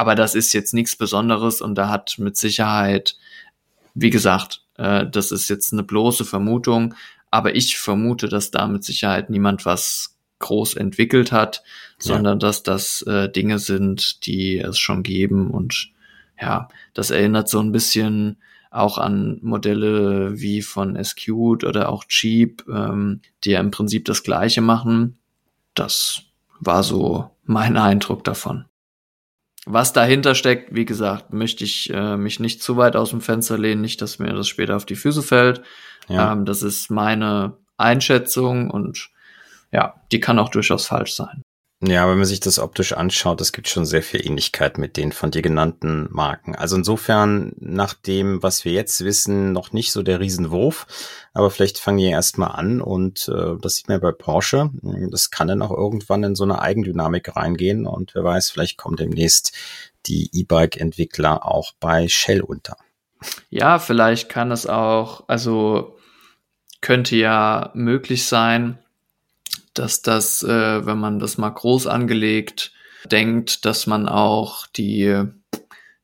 Aber 0.00 0.14
das 0.14 0.34
ist 0.34 0.54
jetzt 0.54 0.72
nichts 0.72 0.96
Besonderes 0.96 1.60
und 1.60 1.74
da 1.74 1.90
hat 1.90 2.14
mit 2.16 2.34
Sicherheit, 2.34 3.18
wie 3.92 4.08
gesagt, 4.08 4.64
äh, 4.78 5.06
das 5.06 5.30
ist 5.30 5.50
jetzt 5.50 5.74
eine 5.74 5.82
bloße 5.82 6.24
Vermutung, 6.24 6.94
aber 7.30 7.54
ich 7.54 7.76
vermute, 7.76 8.30
dass 8.30 8.50
da 8.50 8.66
mit 8.66 8.82
Sicherheit 8.82 9.28
niemand 9.28 9.66
was 9.66 10.16
groß 10.38 10.76
entwickelt 10.76 11.32
hat, 11.32 11.62
sondern 11.98 12.36
ja. 12.40 12.46
dass 12.46 12.62
das 12.62 13.02
äh, 13.02 13.28
Dinge 13.28 13.58
sind, 13.58 14.24
die 14.24 14.56
es 14.56 14.78
schon 14.78 15.02
geben 15.02 15.50
und 15.50 15.90
ja, 16.40 16.68
das 16.94 17.10
erinnert 17.10 17.50
so 17.50 17.60
ein 17.60 17.70
bisschen 17.70 18.38
auch 18.70 18.96
an 18.96 19.38
Modelle 19.42 20.40
wie 20.40 20.62
von 20.62 20.96
Escute 20.96 21.68
oder 21.68 21.90
auch 21.90 22.04
Cheap, 22.06 22.64
ähm, 22.72 23.20
die 23.44 23.50
ja 23.50 23.60
im 23.60 23.70
Prinzip 23.70 24.06
das 24.06 24.22
Gleiche 24.22 24.62
machen. 24.62 25.18
Das 25.74 26.22
war 26.58 26.84
so 26.84 27.30
mein 27.44 27.76
Eindruck 27.76 28.24
davon. 28.24 28.64
Was 29.66 29.92
dahinter 29.92 30.34
steckt, 30.34 30.74
wie 30.74 30.86
gesagt, 30.86 31.32
möchte 31.32 31.64
ich 31.64 31.90
äh, 31.92 32.16
mich 32.16 32.40
nicht 32.40 32.62
zu 32.62 32.76
weit 32.76 32.96
aus 32.96 33.10
dem 33.10 33.20
Fenster 33.20 33.58
lehnen, 33.58 33.82
nicht, 33.82 34.00
dass 34.00 34.18
mir 34.18 34.32
das 34.32 34.48
später 34.48 34.76
auf 34.76 34.86
die 34.86 34.96
Füße 34.96 35.22
fällt. 35.22 35.62
Ja. 36.08 36.32
Ähm, 36.32 36.46
das 36.46 36.62
ist 36.62 36.90
meine 36.90 37.56
Einschätzung 37.76 38.70
und 38.70 39.10
ja, 39.70 39.94
die 40.12 40.20
kann 40.20 40.38
auch 40.38 40.48
durchaus 40.48 40.86
falsch 40.86 41.12
sein. 41.12 41.42
Ja, 41.82 42.06
wenn 42.10 42.18
man 42.18 42.26
sich 42.26 42.40
das 42.40 42.58
optisch 42.58 42.92
anschaut, 42.92 43.40
es 43.40 43.52
gibt 43.52 43.66
schon 43.66 43.86
sehr 43.86 44.02
viel 44.02 44.26
Ähnlichkeit 44.26 44.76
mit 44.76 44.98
den 44.98 45.12
von 45.12 45.30
dir 45.30 45.40
genannten 45.40 46.08
Marken. 46.10 46.54
Also 46.54 46.76
insofern, 46.76 47.52
nach 47.58 47.94
dem, 47.94 48.42
was 48.42 48.66
wir 48.66 48.72
jetzt 48.72 49.02
wissen, 49.02 49.52
noch 49.52 49.72
nicht 49.72 49.90
so 49.90 50.02
der 50.02 50.20
Riesenwurf. 50.20 50.86
Aber 51.32 51.50
vielleicht 51.50 51.78
fangen 51.78 51.96
die 51.96 52.04
erstmal 52.04 52.50
an 52.50 52.82
und 52.82 53.28
äh, 53.28 53.56
das 53.62 53.76
sieht 53.76 53.88
man 53.88 53.94
ja 53.94 54.00
bei 54.00 54.12
Porsche. 54.12 54.70
Das 55.10 55.30
kann 55.30 55.48
dann 55.48 55.62
auch 55.62 55.70
irgendwann 55.70 56.22
in 56.22 56.34
so 56.34 56.44
eine 56.44 56.60
Eigendynamik 56.60 57.34
reingehen 57.34 57.86
und 57.86 58.14
wer 58.14 58.24
weiß, 58.24 58.50
vielleicht 58.50 58.76
kommt 58.76 59.00
demnächst 59.00 59.52
die 60.04 60.28
E-Bike-Entwickler 60.34 61.46
auch 61.46 61.72
bei 61.80 62.08
Shell 62.08 62.42
unter. 62.42 62.76
Ja, 63.48 63.78
vielleicht 63.78 64.28
kann 64.28 64.50
es 64.50 64.66
auch, 64.66 65.24
also 65.28 65.96
könnte 66.82 67.16
ja 67.16 67.70
möglich 67.72 68.26
sein, 68.26 68.78
dass 69.74 70.02
das, 70.02 70.42
äh, 70.42 70.86
wenn 70.86 70.98
man 70.98 71.18
das 71.18 71.38
mal 71.38 71.50
groß 71.50 71.86
angelegt 71.86 72.72
denkt, 73.10 73.64
dass 73.64 73.86
man 73.86 74.08
auch 74.08 74.66
die 74.66 75.24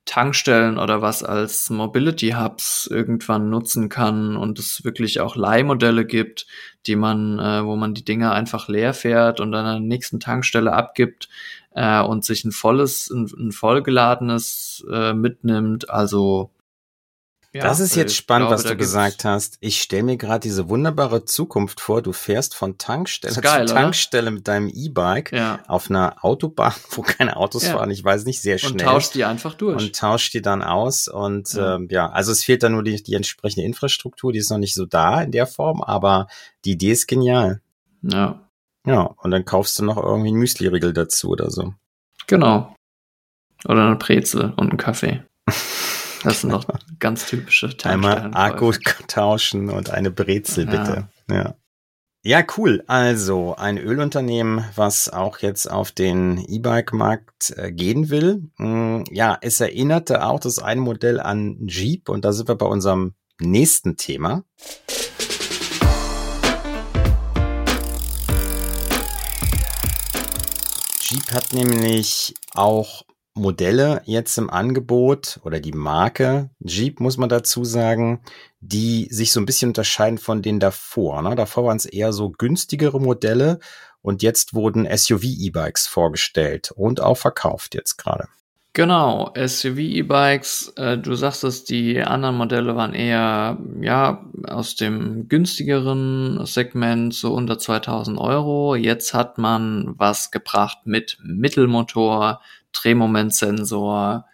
Tankstellen 0.07 0.79
oder 0.79 1.03
was 1.03 1.25
als 1.25 1.69
Mobility 1.69 2.31
Hubs 2.31 2.89
irgendwann 2.91 3.51
nutzen 3.51 3.89
kann 3.89 4.37
und 4.37 4.59
es 4.59 4.85
wirklich 4.85 5.21
auch 5.21 5.35
Leihmodelle 5.35 6.07
gibt, 6.07 6.47
die 6.87 6.95
man, 6.95 7.41
äh, 7.41 7.65
wo 7.65 7.75
man 7.75 7.93
die 7.93 8.05
Dinger 8.05 8.33
einfach 8.33 8.69
leer 8.69 8.95
fährt 8.95 9.41
und 9.41 9.51
dann 9.51 9.67
an 9.67 9.83
der 9.83 9.89
nächsten 9.89 10.21
Tankstelle 10.21 10.73
abgibt 10.73 11.29
äh, 11.75 12.01
und 12.01 12.25
sich 12.25 12.45
ein 12.45 12.53
volles, 12.53 13.11
ein, 13.11 13.27
ein 13.37 13.53
vollgeladenes 13.53 14.87
äh, 14.91 15.13
mitnimmt. 15.13 15.91
Also 15.91 16.51
ja, 17.57 17.63
das 17.63 17.81
ist 17.81 17.97
jetzt 17.97 18.15
spannend, 18.15 18.49
glaube, 18.49 18.63
was 18.63 18.71
du 18.71 18.77
gesagt 18.77 19.25
hast. 19.25 19.57
Ich 19.61 19.81
stelle 19.81 20.03
mir 20.03 20.17
gerade 20.17 20.41
diese 20.41 20.69
wunderbare 20.69 21.25
Zukunft 21.25 21.81
vor. 21.81 22.03
Du 22.03 22.13
fährst 22.13 22.55
von 22.55 22.79
Tankstelle 22.79 23.35
geil, 23.41 23.67
zu 23.67 23.75
Tankstelle 23.75 24.25
oder? 24.25 24.31
mit 24.33 24.49
deinem 24.49 24.69
E-Bike 24.69 25.33
ja. 25.33 25.61
auf 25.67 25.91
einer 25.91 26.25
Autobahn, 26.25 26.75
wo 26.91 27.03
keine 27.03 27.37
Autos 27.37 27.67
ja. 27.67 27.73
fahren. 27.73 27.91
Ich 27.91 28.05
weiß 28.05 28.25
nicht, 28.25 28.41
sehr 28.41 28.59
schnell. 28.59 28.73
Und 28.73 28.81
tauscht 28.81 29.15
die 29.15 29.25
einfach 29.25 29.55
durch. 29.55 29.83
Und 29.83 29.97
tauscht 29.97 30.35
die 30.35 30.43
dann 30.43 30.63
aus. 30.63 31.09
Und 31.09 31.53
ja, 31.55 31.77
ähm, 31.77 31.89
ja 31.91 32.11
also 32.11 32.33
es 32.33 32.45
fehlt 32.45 32.63
dann 32.63 32.73
nur 32.73 32.83
die, 32.83 33.03
die 33.03 33.15
entsprechende 33.15 33.67
Infrastruktur. 33.67 34.33
Die 34.33 34.39
ist 34.39 34.51
noch 34.51 34.59
nicht 34.59 34.75
so 34.75 34.87
da 34.87 35.23
in 35.23 35.33
der 35.33 35.47
Form, 35.47 35.83
aber 35.83 36.29
die 36.65 36.73
Idee 36.73 36.93
ist 36.93 37.07
genial. 37.07 37.61
Ja. 38.03 38.43
Ja, 38.87 39.03
und 39.03 39.33
dann 39.33 39.45
kaufst 39.45 39.79
du 39.79 39.85
noch 39.85 39.97
irgendwie 39.97 40.29
einen 40.29 40.39
Müsli-Riegel 40.39 40.93
dazu 40.93 41.31
oder 41.31 41.51
so. 41.51 41.75
Genau. 42.29 42.75
Oder 43.65 43.87
eine 43.87 43.97
Brezel 43.97 44.53
und 44.57 44.71
einen 44.71 44.77
Kaffee. 44.77 45.25
Das 46.23 46.41
sind 46.41 46.51
noch 46.51 46.65
ganz 46.99 47.27
typische 47.27 47.71
Einmal 47.85 48.31
Akku 48.35 48.73
tauschen 49.07 49.71
und 49.71 49.91
eine 49.91 50.11
Brezel, 50.11 50.67
bitte. 50.67 51.09
Ja. 51.29 51.37
ja. 51.37 51.55
Ja, 52.27 52.45
cool. 52.57 52.83
Also 52.89 53.55
ein 53.55 53.79
Ölunternehmen, 53.79 54.65
was 54.75 55.09
auch 55.09 55.39
jetzt 55.39 55.71
auf 55.71 55.93
den 55.93 56.39
E-Bike-Markt 56.39 57.55
äh, 57.57 57.71
gehen 57.71 58.11
will. 58.11 58.51
Mm, 58.59 59.05
ja, 59.13 59.39
es 59.41 59.61
erinnerte 59.61 60.27
auch 60.27 60.41
das 60.41 60.59
eine 60.59 60.81
Modell 60.81 61.21
an 61.21 61.69
Jeep 61.69 62.09
und 62.09 62.25
da 62.25 62.33
sind 62.33 62.49
wir 62.49 62.57
bei 62.57 62.67
unserem 62.67 63.15
nächsten 63.39 63.97
Thema. 63.97 64.43
Jeep 71.01 71.31
hat 71.31 71.53
nämlich 71.53 72.35
auch 72.53 73.05
Modelle 73.37 74.03
jetzt 74.05 74.39
im 74.39 74.51
Angebot 74.51 75.41
oder 75.45 75.61
die 75.61 75.73
Marke 75.73 76.51
Jeep, 76.61 77.01
muss 77.01 77.19
man 77.19 77.29
dazu 77.29 77.65
sagen, 77.65 78.23
die 78.61 79.09
sich 79.11 79.33
so 79.33 79.41
ein 79.41 79.47
bisschen 79.47 79.71
unterscheiden 79.71 80.19
von 80.19 80.43
denen 80.43 80.61
davor. 80.61 81.23
Ne? 81.23 81.35
Davor 81.37 81.65
waren 81.65 81.77
es 81.77 81.85
eher 81.85 82.13
so 82.13 82.31
günstigere 82.31 83.01
Modelle 83.01 83.59
und 84.01 84.23
jetzt 84.23 84.55
wurden 84.55 84.87
SUV-E-Bikes 84.87 85.87
vorgestellt 85.87 86.73
und 86.75 87.01
auch 87.01 87.17
verkauft 87.17 87.75
jetzt 87.75 87.97
gerade. 87.97 88.29
Genau, 88.77 89.33
SUV-E-Bikes, 89.35 90.75
äh, 90.77 90.99
du 90.99 91.15
sagst 91.15 91.45
es, 91.45 91.65
die 91.65 92.03
anderen 92.03 92.37
Modelle 92.37 92.77
waren 92.77 92.93
eher, 92.93 93.57
ja, 93.81 94.23
aus 94.47 94.77
dem 94.77 95.29
günstigeren 95.29 96.45
Segment, 96.45 97.15
so 97.15 97.33
unter 97.33 97.59
2000 97.59 98.19
Euro. 98.19 98.75
Jetzt 98.77 99.15
hat 99.15 99.39
man 99.39 99.95
was 99.97 100.31
gebracht 100.31 100.81
mit 100.85 101.17
Mittelmotor, 101.23 102.43
Drehmomentsensor, 102.81 104.27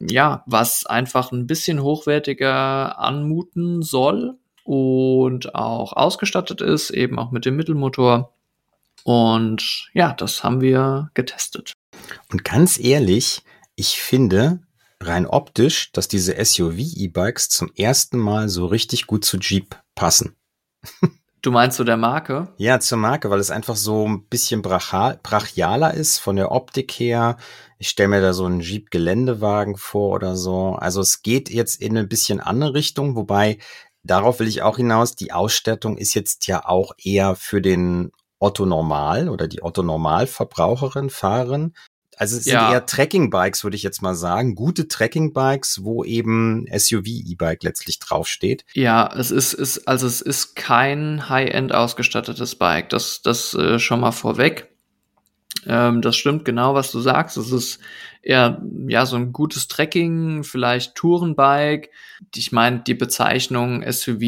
ja, 0.00 0.42
was 0.46 0.86
einfach 0.86 1.32
ein 1.32 1.46
bisschen 1.46 1.82
hochwertiger 1.82 2.98
anmuten 2.98 3.82
soll 3.82 4.38
und 4.64 5.54
auch 5.54 5.92
ausgestattet 5.92 6.60
ist, 6.60 6.90
eben 6.90 7.18
auch 7.18 7.30
mit 7.30 7.44
dem 7.44 7.56
Mittelmotor. 7.56 8.34
Und 9.04 9.90
ja, 9.92 10.12
das 10.12 10.44
haben 10.44 10.60
wir 10.60 11.10
getestet. 11.14 11.72
Und 12.30 12.44
ganz 12.44 12.78
ehrlich, 12.78 13.42
ich 13.74 14.00
finde 14.00 14.60
rein 15.00 15.26
optisch, 15.26 15.92
dass 15.92 16.08
diese 16.08 16.42
SUV-E-Bikes 16.42 17.48
zum 17.48 17.72
ersten 17.74 18.18
Mal 18.18 18.48
so 18.48 18.66
richtig 18.66 19.06
gut 19.06 19.24
zu 19.24 19.38
Jeep 19.38 19.76
passen. 19.94 20.36
Du 21.42 21.50
meinst 21.50 21.78
zu 21.78 21.84
der 21.84 21.96
Marke? 21.96 22.52
Ja, 22.58 22.80
zur 22.80 22.98
Marke, 22.98 23.30
weil 23.30 23.40
es 23.40 23.50
einfach 23.50 23.76
so 23.76 24.06
ein 24.06 24.26
bisschen 24.26 24.60
brachialer 24.60 25.94
ist 25.94 26.18
von 26.18 26.36
der 26.36 26.52
Optik 26.52 26.92
her. 26.92 27.38
Ich 27.78 27.88
stelle 27.88 28.10
mir 28.10 28.20
da 28.20 28.34
so 28.34 28.44
einen 28.44 28.60
Jeep-Geländewagen 28.60 29.76
vor 29.76 30.16
oder 30.16 30.36
so. 30.36 30.74
Also 30.74 31.00
es 31.00 31.22
geht 31.22 31.48
jetzt 31.48 31.80
in 31.80 31.96
ein 31.96 32.10
bisschen 32.10 32.40
andere 32.40 32.74
Richtung, 32.74 33.16
wobei 33.16 33.56
darauf 34.02 34.38
will 34.38 34.48
ich 34.48 34.60
auch 34.60 34.76
hinaus, 34.76 35.16
die 35.16 35.32
Ausstattung 35.32 35.96
ist 35.96 36.12
jetzt 36.12 36.46
ja 36.46 36.66
auch 36.66 36.92
eher 37.02 37.34
für 37.36 37.62
den 37.62 38.10
Otto 38.38 38.66
Normal 38.66 39.30
oder 39.30 39.48
die 39.48 39.62
Otto 39.62 39.82
Normalverbraucherin, 39.82 41.08
Fahrerin. 41.08 41.72
Also 42.20 42.36
es 42.36 42.44
ja. 42.44 42.60
sind 42.60 42.72
eher 42.74 42.84
Trekking-Bikes, 42.84 43.64
würde 43.64 43.76
ich 43.76 43.82
jetzt 43.82 44.02
mal 44.02 44.14
sagen. 44.14 44.54
Gute 44.54 44.88
Trekking-Bikes, 44.88 45.84
wo 45.84 46.04
eben 46.04 46.66
SUV-E-Bike 46.70 47.62
letztlich 47.62 47.98
draufsteht. 47.98 48.66
Ja, 48.74 49.10
es 49.16 49.30
ist, 49.30 49.54
ist, 49.54 49.88
also 49.88 50.06
es 50.06 50.20
ist 50.20 50.54
kein 50.54 51.30
High-End 51.30 51.74
ausgestattetes 51.74 52.56
Bike. 52.56 52.90
Das, 52.90 53.22
das 53.22 53.54
äh, 53.54 53.78
schon 53.78 54.00
mal 54.00 54.12
vorweg. 54.12 54.68
Ähm, 55.66 56.02
das 56.02 56.14
stimmt 56.14 56.44
genau, 56.44 56.74
was 56.74 56.92
du 56.92 57.00
sagst. 57.00 57.38
Es 57.38 57.52
ist 57.52 57.80
eher 58.20 58.60
ja 58.86 59.06
so 59.06 59.16
ein 59.16 59.32
gutes 59.32 59.68
Trekking, 59.68 60.44
vielleicht 60.44 60.96
Tourenbike. 60.96 61.88
Ich 62.36 62.52
meine, 62.52 62.80
die 62.80 62.92
Bezeichnung 62.92 63.82
SUV 63.90 64.20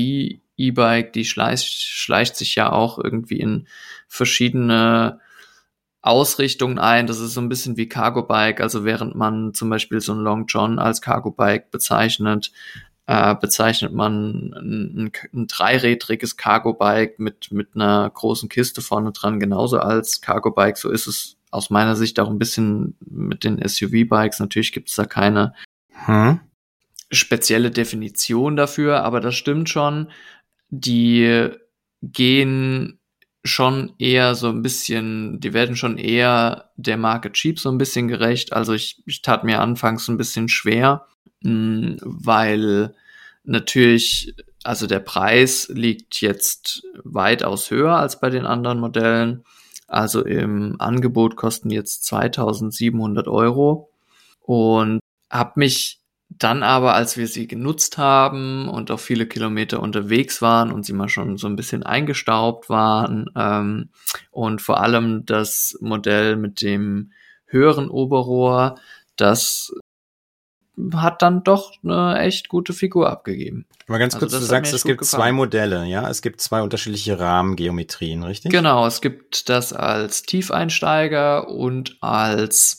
E-Bike, 0.57 1.13
die 1.13 1.27
schleicht, 1.27 1.67
schleicht 1.67 2.37
sich 2.37 2.55
ja 2.55 2.73
auch 2.73 2.99
irgendwie 2.99 3.39
in 3.39 3.69
verschiedene 4.09 5.21
Ausrichtungen 6.03 6.79
ein. 6.79 7.07
Das 7.07 7.21
ist 7.21 7.35
so 7.35 7.41
ein 7.41 7.49
bisschen 7.49 7.77
wie 7.77 7.89
Cargo 7.89 8.25
Bike. 8.25 8.61
Also 8.61 8.85
während 8.85 9.15
man 9.15 9.55
zum 9.55 9.71
Beispiel 9.71 10.01
so 10.01 10.13
ein 10.13 10.21
Long 10.21 10.47
John 10.47 10.79
als 10.79 11.01
Cargo 11.01 11.31
Bike 11.31 11.71
bezeichnet, 11.71 12.53
äh, 13.07 13.35
bezeichnet 13.35 13.93
man 13.93 14.53
ein, 14.55 14.97
ein, 14.97 15.13
ein 15.35 15.47
dreirädriges 15.47 16.37
Cargo-Bike 16.37 17.19
mit, 17.19 17.51
mit 17.53 17.71
einer 17.75 18.09
großen 18.09 18.49
Kiste 18.49 18.81
vorne 18.81 19.13
dran 19.13 19.41
genauso 19.41 19.79
als 19.79 20.21
Cargo-Bike. 20.21 20.79
So 20.79 20.91
ist 20.91 21.07
es 21.07 21.37
aus 21.51 21.71
meiner 21.71 21.97
Sicht 21.97 22.19
auch 22.21 22.31
ein 22.31 22.39
bisschen 22.39 22.97
mit 23.01 23.45
den 23.45 23.61
SUV-Bikes. 23.67 24.41
Natürlich 24.41 24.73
gibt 24.73 24.89
es 24.89 24.95
da 24.97 25.05
keine 25.05 25.55
hm? 26.07 26.41
spezielle 27.11 27.71
Definition 27.71 28.57
dafür, 28.57 29.03
aber 29.03 29.21
das 29.21 29.35
stimmt 29.35 29.69
schon. 29.69 30.09
Die 30.71 31.51
gehen 32.03 32.99
schon 33.45 33.93
eher 33.99 34.35
so 34.35 34.49
ein 34.49 34.63
bisschen, 34.63 35.41
die 35.41 35.53
werden 35.53 35.75
schon 35.75 35.99
eher 35.99 36.71
der 36.77 36.97
Marke 36.97 37.33
Cheap 37.33 37.59
so 37.59 37.71
ein 37.71 37.79
bisschen 37.79 38.09
gerecht. 38.09 38.53
Also 38.53 38.73
ich, 38.73 39.03
ich 39.07 39.23
tat 39.23 39.45
mir 39.45 39.61
anfangs 39.61 40.09
ein 40.09 40.17
bisschen 40.17 40.49
schwer, 40.49 41.07
mh, 41.43 41.97
weil 42.03 42.95
natürlich, 43.45 44.35
also 44.63 44.87
der 44.87 45.01
Preis 45.01 45.69
liegt 45.73 46.21
jetzt 46.21 46.85
weitaus 47.03 47.71
höher 47.71 47.97
als 47.97 48.21
bei 48.21 48.31
den 48.31 48.47
anderen 48.47 48.79
Modellen. 48.79 49.45
Also 49.89 50.25
im 50.25 50.81
Angebot 50.81 51.37
kosten 51.37 51.71
jetzt 51.71 52.05
2700 52.07 53.27
Euro 53.27 53.91
und 54.41 55.01
habe 55.31 55.53
mich 55.57 56.02
dann 56.39 56.63
aber, 56.63 56.95
als 56.95 57.17
wir 57.17 57.27
sie 57.27 57.47
genutzt 57.47 57.99
haben 57.99 58.69
und 58.69 58.91
auch 58.91 59.01
viele 59.01 59.27
Kilometer 59.27 59.81
unterwegs 59.81 60.41
waren 60.41 60.73
und 60.73 60.85
sie 60.85 60.93
mal 60.93 61.09
schon 61.09 61.37
so 61.37 61.47
ein 61.47 61.57
bisschen 61.57 61.83
eingestaubt 61.83 62.69
waren 62.69 63.31
ähm, 63.37 63.91
und 64.31 64.63
vor 64.63 64.81
allem 64.81 65.27
das 65.27 65.77
Modell 65.81 66.37
mit 66.37 66.63
dem 66.63 67.13
höheren 67.47 67.89
Oberrohr, 67.89 68.77
das 69.17 69.73
hat 70.95 71.21
dann 71.21 71.45
doch 71.45 71.73
eine 71.85 72.19
echt 72.21 72.49
gute 72.49 72.73
Figur 72.73 73.11
abgegeben. 73.11 73.67
Aber 73.87 73.99
ganz 73.99 74.15
kurz, 74.15 74.33
also 74.33 74.39
du 74.39 74.45
sagst, 74.45 74.73
es 74.73 74.85
gibt 74.85 75.01
gefallen. 75.01 75.21
zwei 75.21 75.33
Modelle, 75.33 75.85
ja? 75.85 76.09
Es 76.09 76.23
gibt 76.23 76.41
zwei 76.41 76.63
unterschiedliche 76.63 77.19
Rahmengeometrien, 77.19 78.23
richtig? 78.23 78.51
Genau, 78.51 78.87
es 78.87 79.03
gibt 79.03 79.51
das 79.51 79.75
als 79.75 80.23
Tiefeinsteiger 80.23 81.49
und 81.49 81.99
als, 82.01 82.79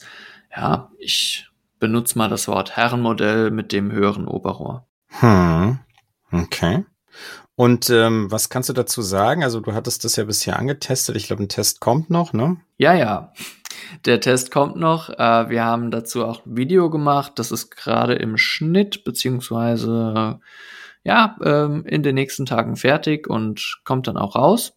ja, 0.55 0.91
ich 0.97 1.47
benutze 1.83 2.17
mal 2.17 2.29
das 2.29 2.47
Wort 2.47 2.77
Herrenmodell 2.77 3.51
mit 3.51 3.73
dem 3.73 3.91
höheren 3.91 4.25
Oberrohr. 4.25 4.87
Hm, 5.19 5.79
okay. 6.31 6.85
Und 7.55 7.89
ähm, 7.89 8.31
was 8.31 8.47
kannst 8.47 8.69
du 8.69 8.73
dazu 8.73 9.01
sagen? 9.01 9.43
Also 9.43 9.59
du 9.59 9.73
hattest 9.73 10.05
das 10.05 10.15
ja 10.15 10.23
bisher 10.23 10.57
angetestet. 10.57 11.17
Ich 11.17 11.27
glaube, 11.27 11.43
ein 11.43 11.49
Test 11.49 11.81
kommt 11.81 12.09
noch, 12.09 12.31
ne? 12.31 12.55
Ja, 12.77 12.93
ja. 12.93 13.33
Der 14.05 14.21
Test 14.21 14.49
kommt 14.49 14.77
noch. 14.77 15.09
Äh, 15.09 15.49
wir 15.49 15.65
haben 15.65 15.91
dazu 15.91 16.25
auch 16.25 16.45
ein 16.45 16.55
Video 16.55 16.89
gemacht. 16.89 17.33
Das 17.35 17.51
ist 17.51 17.69
gerade 17.69 18.13
im 18.13 18.37
Schnitt, 18.37 19.03
beziehungsweise 19.03 20.39
ja, 21.03 21.35
ähm, 21.43 21.85
in 21.85 22.01
den 22.01 22.15
nächsten 22.15 22.45
Tagen 22.45 22.77
fertig 22.77 23.27
und 23.27 23.81
kommt 23.83 24.07
dann 24.07 24.15
auch 24.15 24.37
raus. 24.37 24.71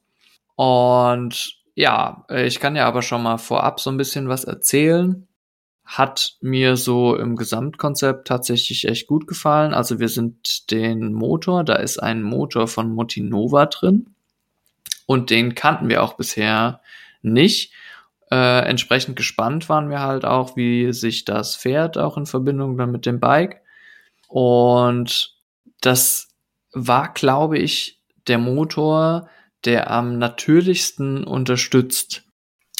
Und 0.56 1.54
ja, 1.76 2.24
ich 2.30 2.58
kann 2.58 2.74
ja 2.74 2.88
aber 2.88 3.02
schon 3.02 3.22
mal 3.22 3.38
vorab 3.38 3.78
so 3.78 3.90
ein 3.90 3.96
bisschen 3.96 4.28
was 4.28 4.42
erzählen. 4.42 5.28
Hat 5.86 6.36
mir 6.40 6.76
so 6.76 7.16
im 7.16 7.36
Gesamtkonzept 7.36 8.26
tatsächlich 8.26 8.88
echt 8.88 9.06
gut 9.06 9.28
gefallen. 9.28 9.72
Also 9.72 10.00
wir 10.00 10.08
sind 10.08 10.70
den 10.72 11.12
Motor, 11.12 11.62
da 11.62 11.76
ist 11.76 11.98
ein 11.98 12.22
Motor 12.22 12.66
von 12.66 12.92
Motinova 12.92 13.66
drin 13.66 14.10
und 15.06 15.30
den 15.30 15.54
kannten 15.54 15.88
wir 15.88 16.02
auch 16.02 16.14
bisher 16.14 16.80
nicht. 17.22 17.72
Äh, 18.32 18.66
entsprechend 18.66 19.14
gespannt 19.14 19.68
waren 19.68 19.88
wir 19.88 20.00
halt 20.00 20.24
auch, 20.24 20.56
wie 20.56 20.92
sich 20.92 21.24
das 21.24 21.54
fährt, 21.54 21.96
auch 21.96 22.16
in 22.16 22.26
Verbindung 22.26 22.76
dann 22.76 22.90
mit 22.90 23.06
dem 23.06 23.20
Bike. 23.20 23.62
Und 24.26 25.36
das 25.80 26.28
war, 26.72 27.12
glaube 27.12 27.58
ich, 27.58 28.02
der 28.26 28.38
Motor, 28.38 29.28
der 29.64 29.88
am 29.92 30.18
natürlichsten 30.18 31.22
unterstützt. 31.22 32.24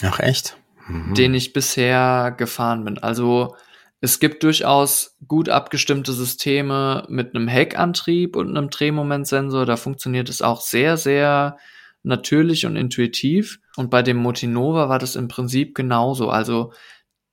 Ach 0.03 0.19
echt? 0.19 0.57
Mhm. 0.88 1.14
Den 1.14 1.35
ich 1.35 1.53
bisher 1.53 2.35
gefahren 2.37 2.85
bin. 2.85 2.99
Also 2.99 3.57
es 4.01 4.20
gibt 4.20 4.42
durchaus 4.42 5.16
gut 5.27 5.49
abgestimmte 5.49 6.12
Systeme 6.12 7.07
mit 7.09 7.35
einem 7.35 7.49
Heckantrieb 7.49 8.37
und 8.37 8.57
einem 8.57 8.70
Drehmomentsensor. 8.70 9.66
Da 9.66 9.77
funktioniert 9.77 10.29
es 10.29 10.42
auch 10.42 10.61
sehr, 10.61 10.96
sehr 10.96 11.57
natürlich 12.03 12.66
und 12.66 12.77
intuitiv. 12.77 13.59
Und 13.77 13.90
bei 13.90 14.03
dem 14.03 14.18
Motinova 14.18 14.88
war 14.88 14.99
das 14.99 15.16
im 15.16 15.29
Prinzip 15.29 15.75
genauso. 15.75 16.29
Also 16.29 16.72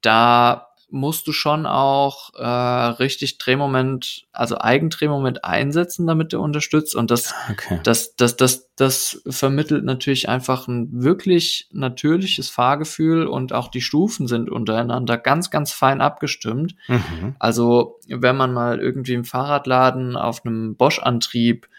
da 0.01 0.72
musst 0.93 1.25
du 1.25 1.31
schon 1.31 1.65
auch 1.65 2.35
äh, 2.35 2.45
richtig 2.45 3.39
Drehmoment, 3.39 4.27
also 4.31 4.59
Eigendrehmoment 4.59 5.43
einsetzen, 5.43 6.05
damit 6.05 6.33
der 6.33 6.39
unterstützt. 6.39 6.95
Und 6.95 7.09
das, 7.09 7.33
okay. 7.51 7.79
das, 7.83 8.15
das, 8.15 8.37
das, 8.37 8.69
das 8.75 9.19
vermittelt 9.27 9.85
natürlich 9.85 10.29
einfach 10.29 10.67
ein 10.67 10.89
wirklich 10.91 11.67
natürliches 11.71 12.49
Fahrgefühl 12.49 13.25
und 13.25 13.53
auch 13.53 13.69
die 13.69 13.81
Stufen 13.81 14.27
sind 14.27 14.51
untereinander 14.51 15.17
ganz, 15.17 15.49
ganz 15.49 15.71
fein 15.71 15.99
abgestimmt. 15.99 16.75
Mhm. 16.87 17.35
Also 17.39 17.99
wenn 18.07 18.37
man 18.37 18.53
mal 18.53 18.79
irgendwie 18.79 19.13
im 19.13 19.25
Fahrradladen 19.25 20.15
auf 20.15 20.45
einem 20.45 20.75
Bosch-Antrieb 20.75 21.69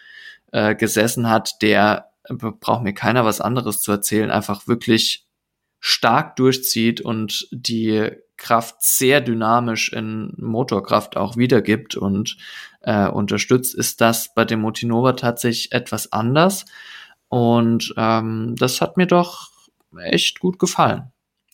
äh, 0.51 0.75
gesessen 0.75 1.29
hat, 1.29 1.61
der 1.61 2.09
braucht 2.27 2.83
mir 2.83 2.93
keiner 2.93 3.23
was 3.23 3.39
anderes 3.39 3.79
zu 3.79 3.93
erzählen, 3.93 4.29
einfach 4.29 4.67
wirklich 4.67 5.25
stark 5.79 6.35
durchzieht 6.35 6.99
und 6.99 7.47
die 7.51 8.11
Kraft 8.37 8.75
sehr 8.79 9.21
dynamisch 9.21 9.91
in 9.93 10.33
Motorkraft 10.37 11.17
auch 11.17 11.37
wiedergibt 11.37 11.95
und 11.95 12.37
äh, 12.81 13.07
unterstützt, 13.07 13.75
ist 13.75 14.01
das 14.01 14.33
bei 14.33 14.45
dem 14.45 14.61
Motinova 14.61 15.13
tatsächlich 15.13 15.71
etwas 15.71 16.11
anders. 16.11 16.65
Und 17.29 17.93
ähm, 17.97 18.55
das 18.57 18.81
hat 18.81 18.97
mir 18.97 19.07
doch 19.07 19.49
echt 20.03 20.39
gut 20.39 20.59
gefallen. 20.59 21.11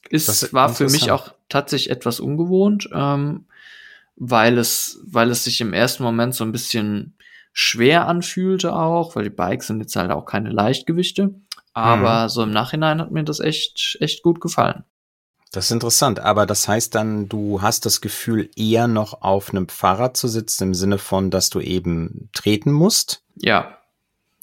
Ist, 0.09 0.51
war 0.53 0.69
für 0.69 0.89
mich 0.89 1.11
auch 1.11 1.33
tatsächlich 1.47 1.89
etwas 1.89 2.19
ungewohnt, 2.19 2.89
ähm, 2.93 3.45
weil 4.15 4.57
es, 4.57 4.99
weil 5.05 5.29
es 5.29 5.43
sich 5.45 5.61
im 5.61 5.73
ersten 5.73 6.03
Moment 6.03 6.35
so 6.35 6.43
ein 6.43 6.51
bisschen 6.51 7.15
schwer 7.53 8.07
anfühlte 8.07 8.75
auch, 8.75 9.15
weil 9.15 9.25
die 9.25 9.29
Bikes 9.29 9.67
sind 9.67 9.79
jetzt 9.79 9.95
halt 9.95 10.11
auch 10.11 10.25
keine 10.25 10.49
Leichtgewichte. 10.49 11.35
Aber 11.73 12.23
mhm. 12.23 12.29
so 12.29 12.43
im 12.43 12.51
Nachhinein 12.51 12.99
hat 12.99 13.11
mir 13.11 13.23
das 13.23 13.39
echt, 13.39 13.97
echt 14.01 14.23
gut 14.23 14.41
gefallen. 14.41 14.83
Das 15.51 15.65
ist 15.65 15.71
interessant, 15.71 16.19
aber 16.19 16.45
das 16.45 16.67
heißt 16.67 16.95
dann, 16.95 17.27
du 17.27 17.61
hast 17.61 17.85
das 17.85 17.99
Gefühl, 17.99 18.49
eher 18.55 18.87
noch 18.87 19.21
auf 19.21 19.49
einem 19.49 19.67
Fahrrad 19.67 20.15
zu 20.15 20.29
sitzen, 20.29 20.63
im 20.63 20.73
Sinne 20.73 20.97
von, 20.97 21.29
dass 21.29 21.49
du 21.49 21.59
eben 21.59 22.29
treten 22.33 22.71
musst? 22.71 23.23
Ja, 23.35 23.77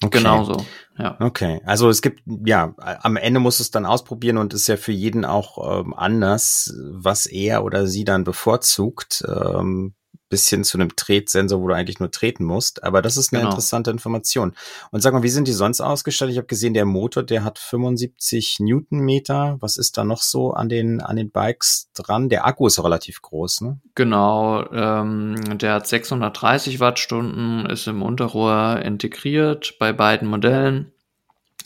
okay. 0.04 0.18
genau 0.18 0.44
so. 0.44 0.66
Ja. 0.98 1.16
Okay, 1.18 1.62
also 1.64 1.88
es 1.88 2.02
gibt, 2.02 2.22
ja, 2.44 2.74
am 2.76 3.16
Ende 3.16 3.40
muss 3.40 3.60
es 3.60 3.70
dann 3.70 3.86
ausprobieren 3.86 4.36
und 4.36 4.52
ist 4.52 4.66
ja 4.66 4.76
für 4.76 4.92
jeden 4.92 5.24
auch 5.24 5.80
ähm, 5.80 5.94
anders, 5.94 6.74
was 6.90 7.24
er 7.24 7.64
oder 7.64 7.86
sie 7.86 8.04
dann 8.04 8.24
bevorzugt. 8.24 9.24
Ähm, 9.26 9.94
bis 10.28 10.48
hin 10.48 10.64
zu 10.64 10.78
einem 10.78 10.94
Tretsensor, 10.94 11.60
wo 11.60 11.68
du 11.68 11.74
eigentlich 11.74 12.00
nur 12.00 12.10
treten 12.10 12.44
musst. 12.44 12.82
Aber 12.84 13.02
das 13.02 13.16
ist 13.16 13.32
eine 13.32 13.40
genau. 13.40 13.50
interessante 13.50 13.90
Information. 13.90 14.54
Und 14.90 15.00
sag 15.00 15.12
mal, 15.12 15.22
wie 15.22 15.28
sind 15.28 15.48
die 15.48 15.52
sonst 15.52 15.80
ausgestattet? 15.80 16.32
Ich 16.32 16.38
habe 16.38 16.46
gesehen, 16.46 16.74
der 16.74 16.84
Motor, 16.84 17.22
der 17.22 17.44
hat 17.44 17.58
75 17.58 18.60
Newtonmeter. 18.60 19.56
Was 19.60 19.76
ist 19.76 19.96
da 19.96 20.04
noch 20.04 20.22
so 20.22 20.52
an 20.52 20.68
den, 20.68 21.00
an 21.00 21.16
den 21.16 21.30
Bikes 21.30 21.90
dran? 21.94 22.28
Der 22.28 22.46
Akku 22.46 22.66
ist 22.66 22.82
relativ 22.82 23.22
groß, 23.22 23.62
ne? 23.62 23.80
Genau, 23.94 24.70
ähm, 24.72 25.58
der 25.58 25.74
hat 25.74 25.86
630 25.86 26.80
Wattstunden, 26.80 27.66
ist 27.66 27.86
im 27.86 28.02
Unterrohr 28.02 28.80
integriert 28.84 29.76
bei 29.78 29.92
beiden 29.92 30.28
Modellen. 30.28 30.92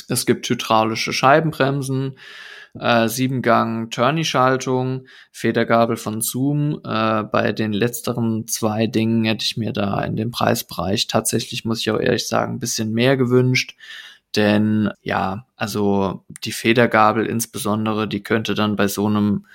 Es 0.08 0.26
gibt 0.26 0.48
hydraulische 0.48 1.12
Scheibenbremsen 1.12 2.16
äh, 2.78 3.08
Siebengang 3.08 3.90
Turney-Schaltung, 3.90 5.06
Federgabel 5.30 5.96
von 5.96 6.20
Zoom. 6.20 6.80
Äh, 6.84 7.24
bei 7.24 7.52
den 7.52 7.72
letzteren 7.72 8.46
zwei 8.46 8.86
Dingen 8.86 9.24
hätte 9.24 9.44
ich 9.44 9.56
mir 9.56 9.72
da 9.72 10.02
in 10.02 10.16
dem 10.16 10.30
Preisbereich 10.30 11.06
tatsächlich, 11.06 11.64
muss 11.64 11.80
ich 11.80 11.90
auch 11.90 12.00
ehrlich 12.00 12.26
sagen, 12.26 12.54
ein 12.54 12.60
bisschen 12.60 12.92
mehr 12.92 13.16
gewünscht. 13.16 13.76
Denn 14.36 14.90
ja, 15.02 15.46
also 15.56 16.24
die 16.44 16.52
Federgabel 16.52 17.26
insbesondere, 17.26 18.08
die 18.08 18.22
könnte 18.22 18.54
dann 18.54 18.76
bei 18.76 18.88
so 18.88 19.06
einem 19.06 19.46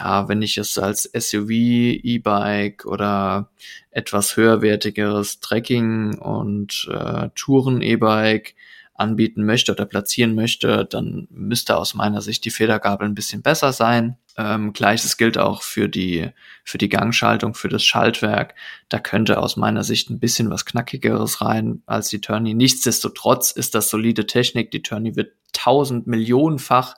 ja, 0.00 0.28
wenn 0.28 0.42
ich 0.42 0.58
es 0.58 0.78
als 0.78 1.10
SUV, 1.12 1.50
E-Bike 1.50 2.86
oder 2.86 3.50
etwas 3.90 4.36
höherwertigeres 4.36 5.40
Trekking 5.40 6.18
und 6.18 6.88
äh, 6.92 7.30
Touren-E-Bike 7.34 8.54
anbieten 8.98 9.44
möchte 9.44 9.72
oder 9.72 9.86
platzieren 9.86 10.34
möchte, 10.34 10.84
dann 10.84 11.28
müsste 11.30 11.76
aus 11.76 11.94
meiner 11.94 12.20
Sicht 12.20 12.44
die 12.44 12.50
Federgabel 12.50 13.08
ein 13.08 13.14
bisschen 13.14 13.42
besser 13.42 13.72
sein. 13.72 14.18
Ähm, 14.36 14.72
Gleiches 14.72 15.16
gilt 15.16 15.38
auch 15.38 15.62
für 15.62 15.88
die, 15.88 16.30
für 16.64 16.78
die 16.78 16.88
Gangschaltung, 16.88 17.54
für 17.54 17.68
das 17.68 17.84
Schaltwerk. 17.84 18.54
Da 18.88 18.98
könnte 18.98 19.38
aus 19.38 19.56
meiner 19.56 19.84
Sicht 19.84 20.10
ein 20.10 20.18
bisschen 20.18 20.50
was 20.50 20.64
Knackigeres 20.64 21.40
rein 21.40 21.82
als 21.86 22.08
die 22.08 22.20
Turny. 22.20 22.54
Nichtsdestotrotz 22.54 23.52
ist 23.52 23.74
das 23.74 23.88
solide 23.88 24.26
Technik. 24.26 24.72
Die 24.72 24.82
Turny 24.82 25.14
wird 25.16 25.32
tausend 25.52 26.06
Millionenfach 26.08 26.94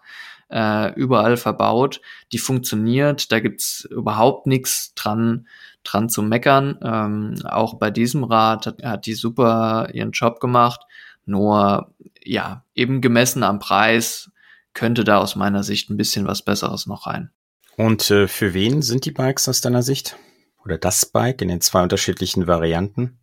äh, 0.50 0.92
überall 0.94 1.36
verbaut. 1.36 2.00
Die 2.32 2.38
funktioniert. 2.38 3.30
Da 3.30 3.40
gibt's 3.40 3.86
überhaupt 3.90 4.46
nichts 4.46 4.94
dran 4.94 5.46
dran 5.82 6.08
zu 6.08 6.22
meckern. 6.22 6.78
Ähm, 6.82 7.34
auch 7.44 7.74
bei 7.74 7.90
diesem 7.90 8.24
Rad 8.24 8.66
hat, 8.66 8.82
hat 8.82 9.06
die 9.06 9.14
super 9.14 9.88
ihren 9.92 10.10
Job 10.12 10.40
gemacht. 10.40 10.80
Nur, 11.24 11.94
ja, 12.22 12.64
eben 12.74 13.00
gemessen 13.00 13.42
am 13.42 13.58
Preis 13.58 14.30
könnte 14.72 15.04
da 15.04 15.18
aus 15.18 15.36
meiner 15.36 15.62
Sicht 15.62 15.90
ein 15.90 15.96
bisschen 15.96 16.26
was 16.26 16.44
Besseres 16.44 16.86
noch 16.86 17.06
rein. 17.06 17.30
Und 17.76 18.10
äh, 18.10 18.28
für 18.28 18.54
wen 18.54 18.82
sind 18.82 19.04
die 19.04 19.10
Bikes 19.10 19.48
aus 19.48 19.60
deiner 19.60 19.82
Sicht? 19.82 20.16
Oder 20.64 20.78
das 20.78 21.06
Bike 21.06 21.42
in 21.42 21.48
den 21.48 21.60
zwei 21.60 21.82
unterschiedlichen 21.82 22.46
Varianten? 22.46 23.18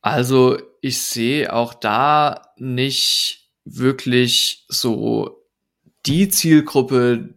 Also 0.00 0.58
ich 0.80 1.02
sehe 1.02 1.52
auch 1.52 1.74
da 1.74 2.52
nicht 2.56 3.50
wirklich 3.64 4.64
so 4.68 5.42
die 6.06 6.28
Zielgruppe, 6.28 7.34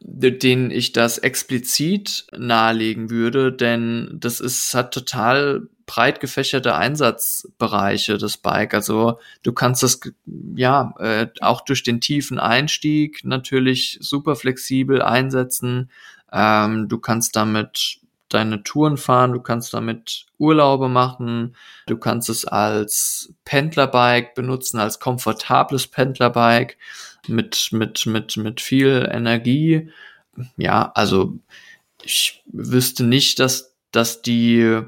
denen 0.00 0.70
ich 0.70 0.92
das 0.92 1.18
explizit 1.18 2.26
nahelegen 2.36 3.10
würde, 3.10 3.52
denn 3.52 4.16
das 4.18 4.40
ist, 4.40 4.74
hat 4.74 4.92
total 4.92 5.68
breit 5.88 6.20
gefächerte 6.20 6.76
Einsatzbereiche, 6.76 8.18
das 8.18 8.36
Bike. 8.36 8.74
Also 8.74 9.18
du 9.42 9.52
kannst 9.52 9.82
das 9.82 10.00
ja 10.54 10.94
äh, 11.00 11.28
auch 11.40 11.62
durch 11.62 11.82
den 11.82 12.00
tiefen 12.00 12.38
Einstieg 12.38 13.24
natürlich 13.24 13.98
super 14.00 14.36
flexibel 14.36 15.02
einsetzen. 15.02 15.90
Ähm, 16.30 16.88
du 16.88 16.98
kannst 16.98 17.34
damit 17.34 18.00
deine 18.28 18.62
Touren 18.62 18.98
fahren, 18.98 19.32
du 19.32 19.40
kannst 19.40 19.72
damit 19.72 20.26
Urlaube 20.36 20.90
machen, 20.90 21.56
du 21.86 21.96
kannst 21.96 22.28
es 22.28 22.44
als 22.44 23.32
Pendlerbike 23.46 24.34
benutzen, 24.34 24.78
als 24.78 25.00
komfortables 25.00 25.86
Pendlerbike 25.86 26.76
mit, 27.26 27.70
mit, 27.72 28.04
mit, 28.04 28.36
mit 28.36 28.60
viel 28.60 29.08
Energie. 29.10 29.90
Ja, 30.58 30.92
also 30.94 31.38
ich 32.02 32.42
wüsste 32.46 33.04
nicht, 33.04 33.38
dass, 33.38 33.74
dass 33.90 34.20
die 34.20 34.82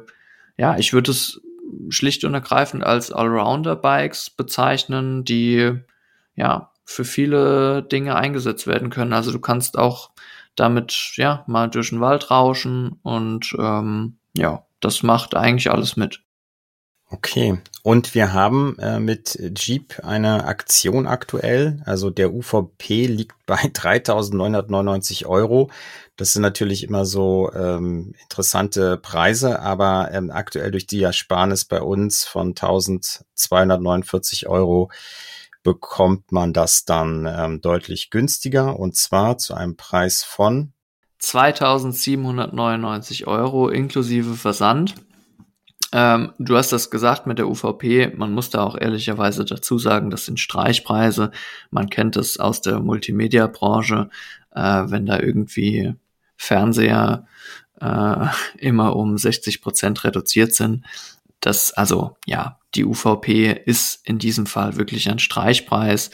ja, 0.61 0.77
ich 0.77 0.93
würde 0.93 1.11
es 1.11 1.41
schlicht 1.89 2.23
und 2.25 2.35
ergreifend 2.35 2.85
als 2.85 3.11
Allrounder-Bikes 3.11 4.29
bezeichnen, 4.29 5.25
die 5.25 5.73
ja 6.37 6.71
für 6.85 7.07
viele 7.07 7.83
Dinge 7.83 8.15
eingesetzt 8.15 8.67
werden 8.67 8.91
können. 8.91 9.15
Also 9.15 9.33
du 9.33 9.39
kannst 9.39 9.79
auch 9.79 10.11
damit 10.57 11.13
ja 11.15 11.45
mal 11.47 11.71
durch 11.71 11.89
den 11.89 12.03
Wald 12.03 12.31
rauschen 12.31 12.99
und 13.03 13.57
ähm, 13.59 14.19
ja, 14.37 14.67
das 14.81 15.03
macht 15.03 15.35
eigentlich 15.35 15.71
alles 15.71 15.97
mit. 15.97 16.21
Okay, 17.13 17.59
und 17.83 18.15
wir 18.15 18.33
haben 18.33 18.79
äh, 18.79 19.01
mit 19.01 19.37
Jeep 19.57 19.99
eine 20.05 20.45
Aktion 20.45 21.09
aktuell. 21.09 21.83
Also 21.85 22.09
der 22.09 22.33
UVP 22.33 23.07
liegt 23.07 23.35
bei 23.47 23.57
3.999 23.57 25.27
Euro. 25.27 25.71
Das 26.17 26.33
sind 26.33 26.43
natürlich 26.43 26.85
immer 26.85 27.05
so 27.05 27.51
ähm, 27.53 28.15
interessante 28.23 28.97
Preise, 28.97 29.61
aber 29.61 30.11
ähm, 30.13 30.31
aktuell 30.31 30.71
durch 30.71 30.87
die 30.87 31.03
Ersparnis 31.03 31.65
bei 31.65 31.83
uns 31.83 32.25
von 32.25 32.55
1.249 32.55 34.47
Euro 34.47 34.89
bekommt 35.65 36.31
man 36.31 36.53
das 36.53 36.85
dann 36.85 37.27
ähm, 37.27 37.61
deutlich 37.61 38.11
günstiger 38.11 38.79
und 38.79 38.95
zwar 38.97 39.37
zu 39.37 39.55
einem 39.55 39.77
Preis 39.77 40.23
von 40.23 40.73
2799 41.19 43.27
Euro 43.27 43.69
inklusive 43.69 44.35
Versand. 44.35 44.95
Ähm, 45.93 46.33
du 46.39 46.57
hast 46.57 46.73
das 46.73 46.91
gesagt 46.91 47.27
mit 47.27 47.39
der 47.39 47.49
UVP. 47.49 48.13
Man 48.17 48.33
muss 48.33 48.51
da 48.51 48.63
auch 48.63 48.77
ehrlicherweise 48.79 49.45
dazu 49.45 49.79
sagen, 49.79 50.11
das 50.11 50.27
sind 50.27 50.39
Streichpreise. 50.39 51.33
Man 51.71 51.91
kennt 51.91 52.17
es 52.17 52.39
aus 52.39 52.61
der 52.61 52.81
Multimedia-Branche, 52.81 54.11
äh, 54.55 54.61
wenn 54.61 55.07
da 55.07 55.19
irgendwie 55.19 55.95
Fernseher 56.37 57.27
äh, 57.81 58.27
immer 58.59 58.97
um 58.97 59.19
60 59.19 59.63
Prozent 59.63 60.05
reduziert 60.05 60.55
sind. 60.55 60.85
Das, 61.41 61.73
also 61.73 62.17
ja, 62.27 62.59
die 62.75 62.85
UVP 62.85 63.63
ist 63.65 64.07
in 64.07 64.19
diesem 64.19 64.47
Fall 64.47 64.77
wirklich 64.77 65.09
ein 65.11 65.19
Streichpreis. 65.19 66.11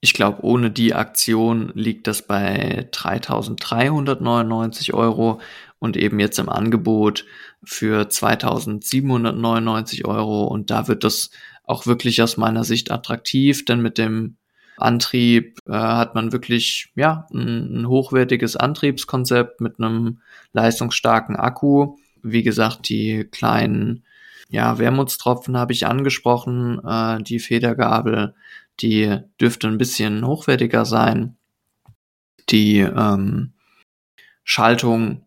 Ich 0.00 0.14
glaube, 0.14 0.44
ohne 0.44 0.70
die 0.70 0.94
Aktion 0.94 1.72
liegt 1.74 2.06
das 2.06 2.22
bei 2.22 2.88
3.399 2.92 4.94
Euro 4.94 5.40
und 5.78 5.96
eben 5.96 6.18
jetzt 6.18 6.38
im 6.38 6.48
Angebot 6.48 7.24
für 7.62 8.02
2.799 8.08 10.04
Euro. 10.04 10.44
Und 10.44 10.70
da 10.70 10.88
wird 10.88 11.04
das 11.04 11.30
auch 11.64 11.86
wirklich 11.86 12.22
aus 12.22 12.36
meiner 12.36 12.64
Sicht 12.64 12.90
attraktiv, 12.90 13.64
denn 13.64 13.80
mit 13.80 13.98
dem 13.98 14.36
Antrieb 14.76 15.58
äh, 15.66 15.72
hat 15.72 16.14
man 16.14 16.32
wirklich 16.32 16.92
ja 16.94 17.26
ein, 17.32 17.82
ein 17.82 17.88
hochwertiges 17.88 18.56
Antriebskonzept 18.56 19.60
mit 19.60 19.78
einem 19.78 20.20
leistungsstarken 20.52 21.36
Akku. 21.36 21.96
Wie 22.22 22.42
gesagt, 22.42 22.88
die 22.88 23.24
kleinen 23.24 24.04
ja, 24.48 24.78
Wermutstropfen 24.78 25.56
habe 25.56 25.72
ich 25.72 25.86
angesprochen, 25.86 26.80
äh, 26.84 27.22
die 27.22 27.38
Federgabel, 27.38 28.34
die 28.80 29.18
dürfte 29.40 29.66
ein 29.66 29.78
bisschen 29.78 30.26
hochwertiger 30.26 30.84
sein. 30.84 31.36
Die 32.50 32.78
ähm, 32.78 33.54
Schaltung 34.44 35.25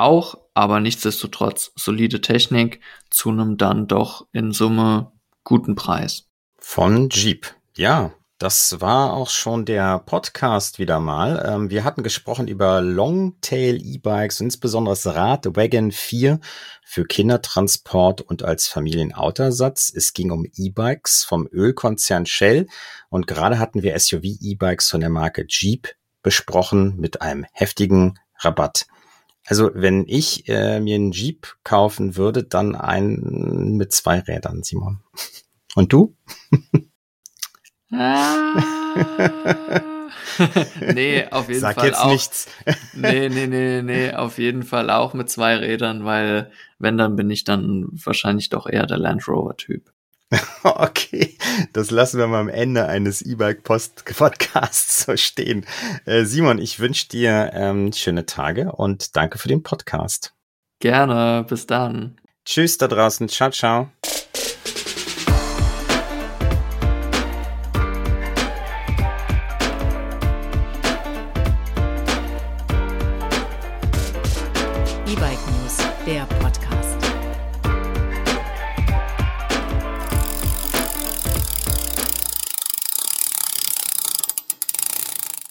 auch, 0.00 0.36
aber 0.54 0.80
nichtsdestotrotz 0.80 1.72
solide 1.76 2.20
Technik 2.20 2.80
zu 3.10 3.30
einem 3.30 3.56
dann 3.56 3.86
doch 3.86 4.26
in 4.32 4.52
Summe 4.52 5.12
guten 5.44 5.74
Preis. 5.74 6.24
Von 6.58 7.08
Jeep. 7.10 7.54
Ja, 7.76 8.12
das 8.40 8.80
war 8.80 9.12
auch 9.12 9.28
schon 9.28 9.66
der 9.66 9.98
Podcast 9.98 10.78
wieder 10.78 10.98
mal. 10.98 11.46
Ähm, 11.46 11.68
wir 11.68 11.84
hatten 11.84 12.02
gesprochen 12.02 12.48
über 12.48 12.80
Longtail 12.80 13.76
E-Bikes, 13.76 14.40
insbesondere 14.40 14.94
das 14.94 15.06
Rad 15.06 15.56
Wagon 15.56 15.92
4 15.92 16.40
für 16.82 17.04
Kindertransport 17.04 18.22
und 18.22 18.42
als 18.42 18.66
Familienautersatz. 18.66 19.92
Es 19.94 20.14
ging 20.14 20.30
um 20.30 20.46
E-Bikes 20.56 21.22
vom 21.22 21.46
Ölkonzern 21.52 22.24
Shell 22.24 22.66
und 23.10 23.26
gerade 23.26 23.58
hatten 23.58 23.82
wir 23.82 23.98
SUV-E-Bikes 23.98 24.88
von 24.88 25.00
der 25.00 25.10
Marke 25.10 25.44
Jeep 25.46 25.88
besprochen 26.22 26.96
mit 26.96 27.20
einem 27.20 27.44
heftigen 27.52 28.18
Rabatt. 28.38 28.86
Also 29.46 29.70
wenn 29.74 30.04
ich 30.06 30.48
äh, 30.48 30.80
mir 30.80 30.94
einen 30.94 31.12
Jeep 31.12 31.56
kaufen 31.64 32.16
würde, 32.16 32.44
dann 32.44 32.76
einen 32.76 33.76
mit 33.76 33.92
zwei 33.92 34.20
Rädern, 34.20 34.62
Simon. 34.62 35.00
Und 35.74 35.92
du? 35.92 36.16
nee, 40.94 41.26
auf 41.30 41.48
jeden 41.48 41.60
Sag 41.60 41.76
Fall 41.76 41.86
jetzt 41.86 42.00
auch. 42.00 42.10
nichts. 42.10 42.48
nee, 42.94 43.28
nee, 43.28 43.46
nee, 43.46 43.82
nee, 43.82 44.12
auf 44.12 44.38
jeden 44.38 44.62
Fall 44.62 44.90
auch 44.90 45.14
mit 45.14 45.28
zwei 45.28 45.56
Rädern, 45.56 46.04
weil 46.04 46.50
wenn, 46.78 46.98
dann 46.98 47.16
bin 47.16 47.30
ich 47.30 47.44
dann 47.44 47.88
wahrscheinlich 47.90 48.48
doch 48.48 48.68
eher 48.68 48.86
der 48.86 48.98
Land 48.98 49.26
Rover-Typ. 49.28 49.92
Okay, 50.62 51.36
das 51.72 51.90
lassen 51.90 52.18
wir 52.18 52.26
mal 52.26 52.40
am 52.40 52.48
Ende 52.48 52.86
eines 52.86 53.22
E-Bike-Podcasts 53.22 55.04
so 55.04 55.16
stehen. 55.16 55.66
Äh, 56.04 56.24
Simon, 56.24 56.58
ich 56.58 56.80
wünsche 56.80 57.08
dir 57.08 57.50
ähm, 57.54 57.92
schöne 57.92 58.26
Tage 58.26 58.72
und 58.72 59.16
danke 59.16 59.38
für 59.38 59.48
den 59.48 59.62
Podcast. 59.62 60.34
Gerne, 60.80 61.44
bis 61.48 61.66
dann. 61.66 62.20
Tschüss 62.44 62.78
da 62.78 62.88
draußen, 62.88 63.28
ciao, 63.28 63.50
ciao. 63.50 63.90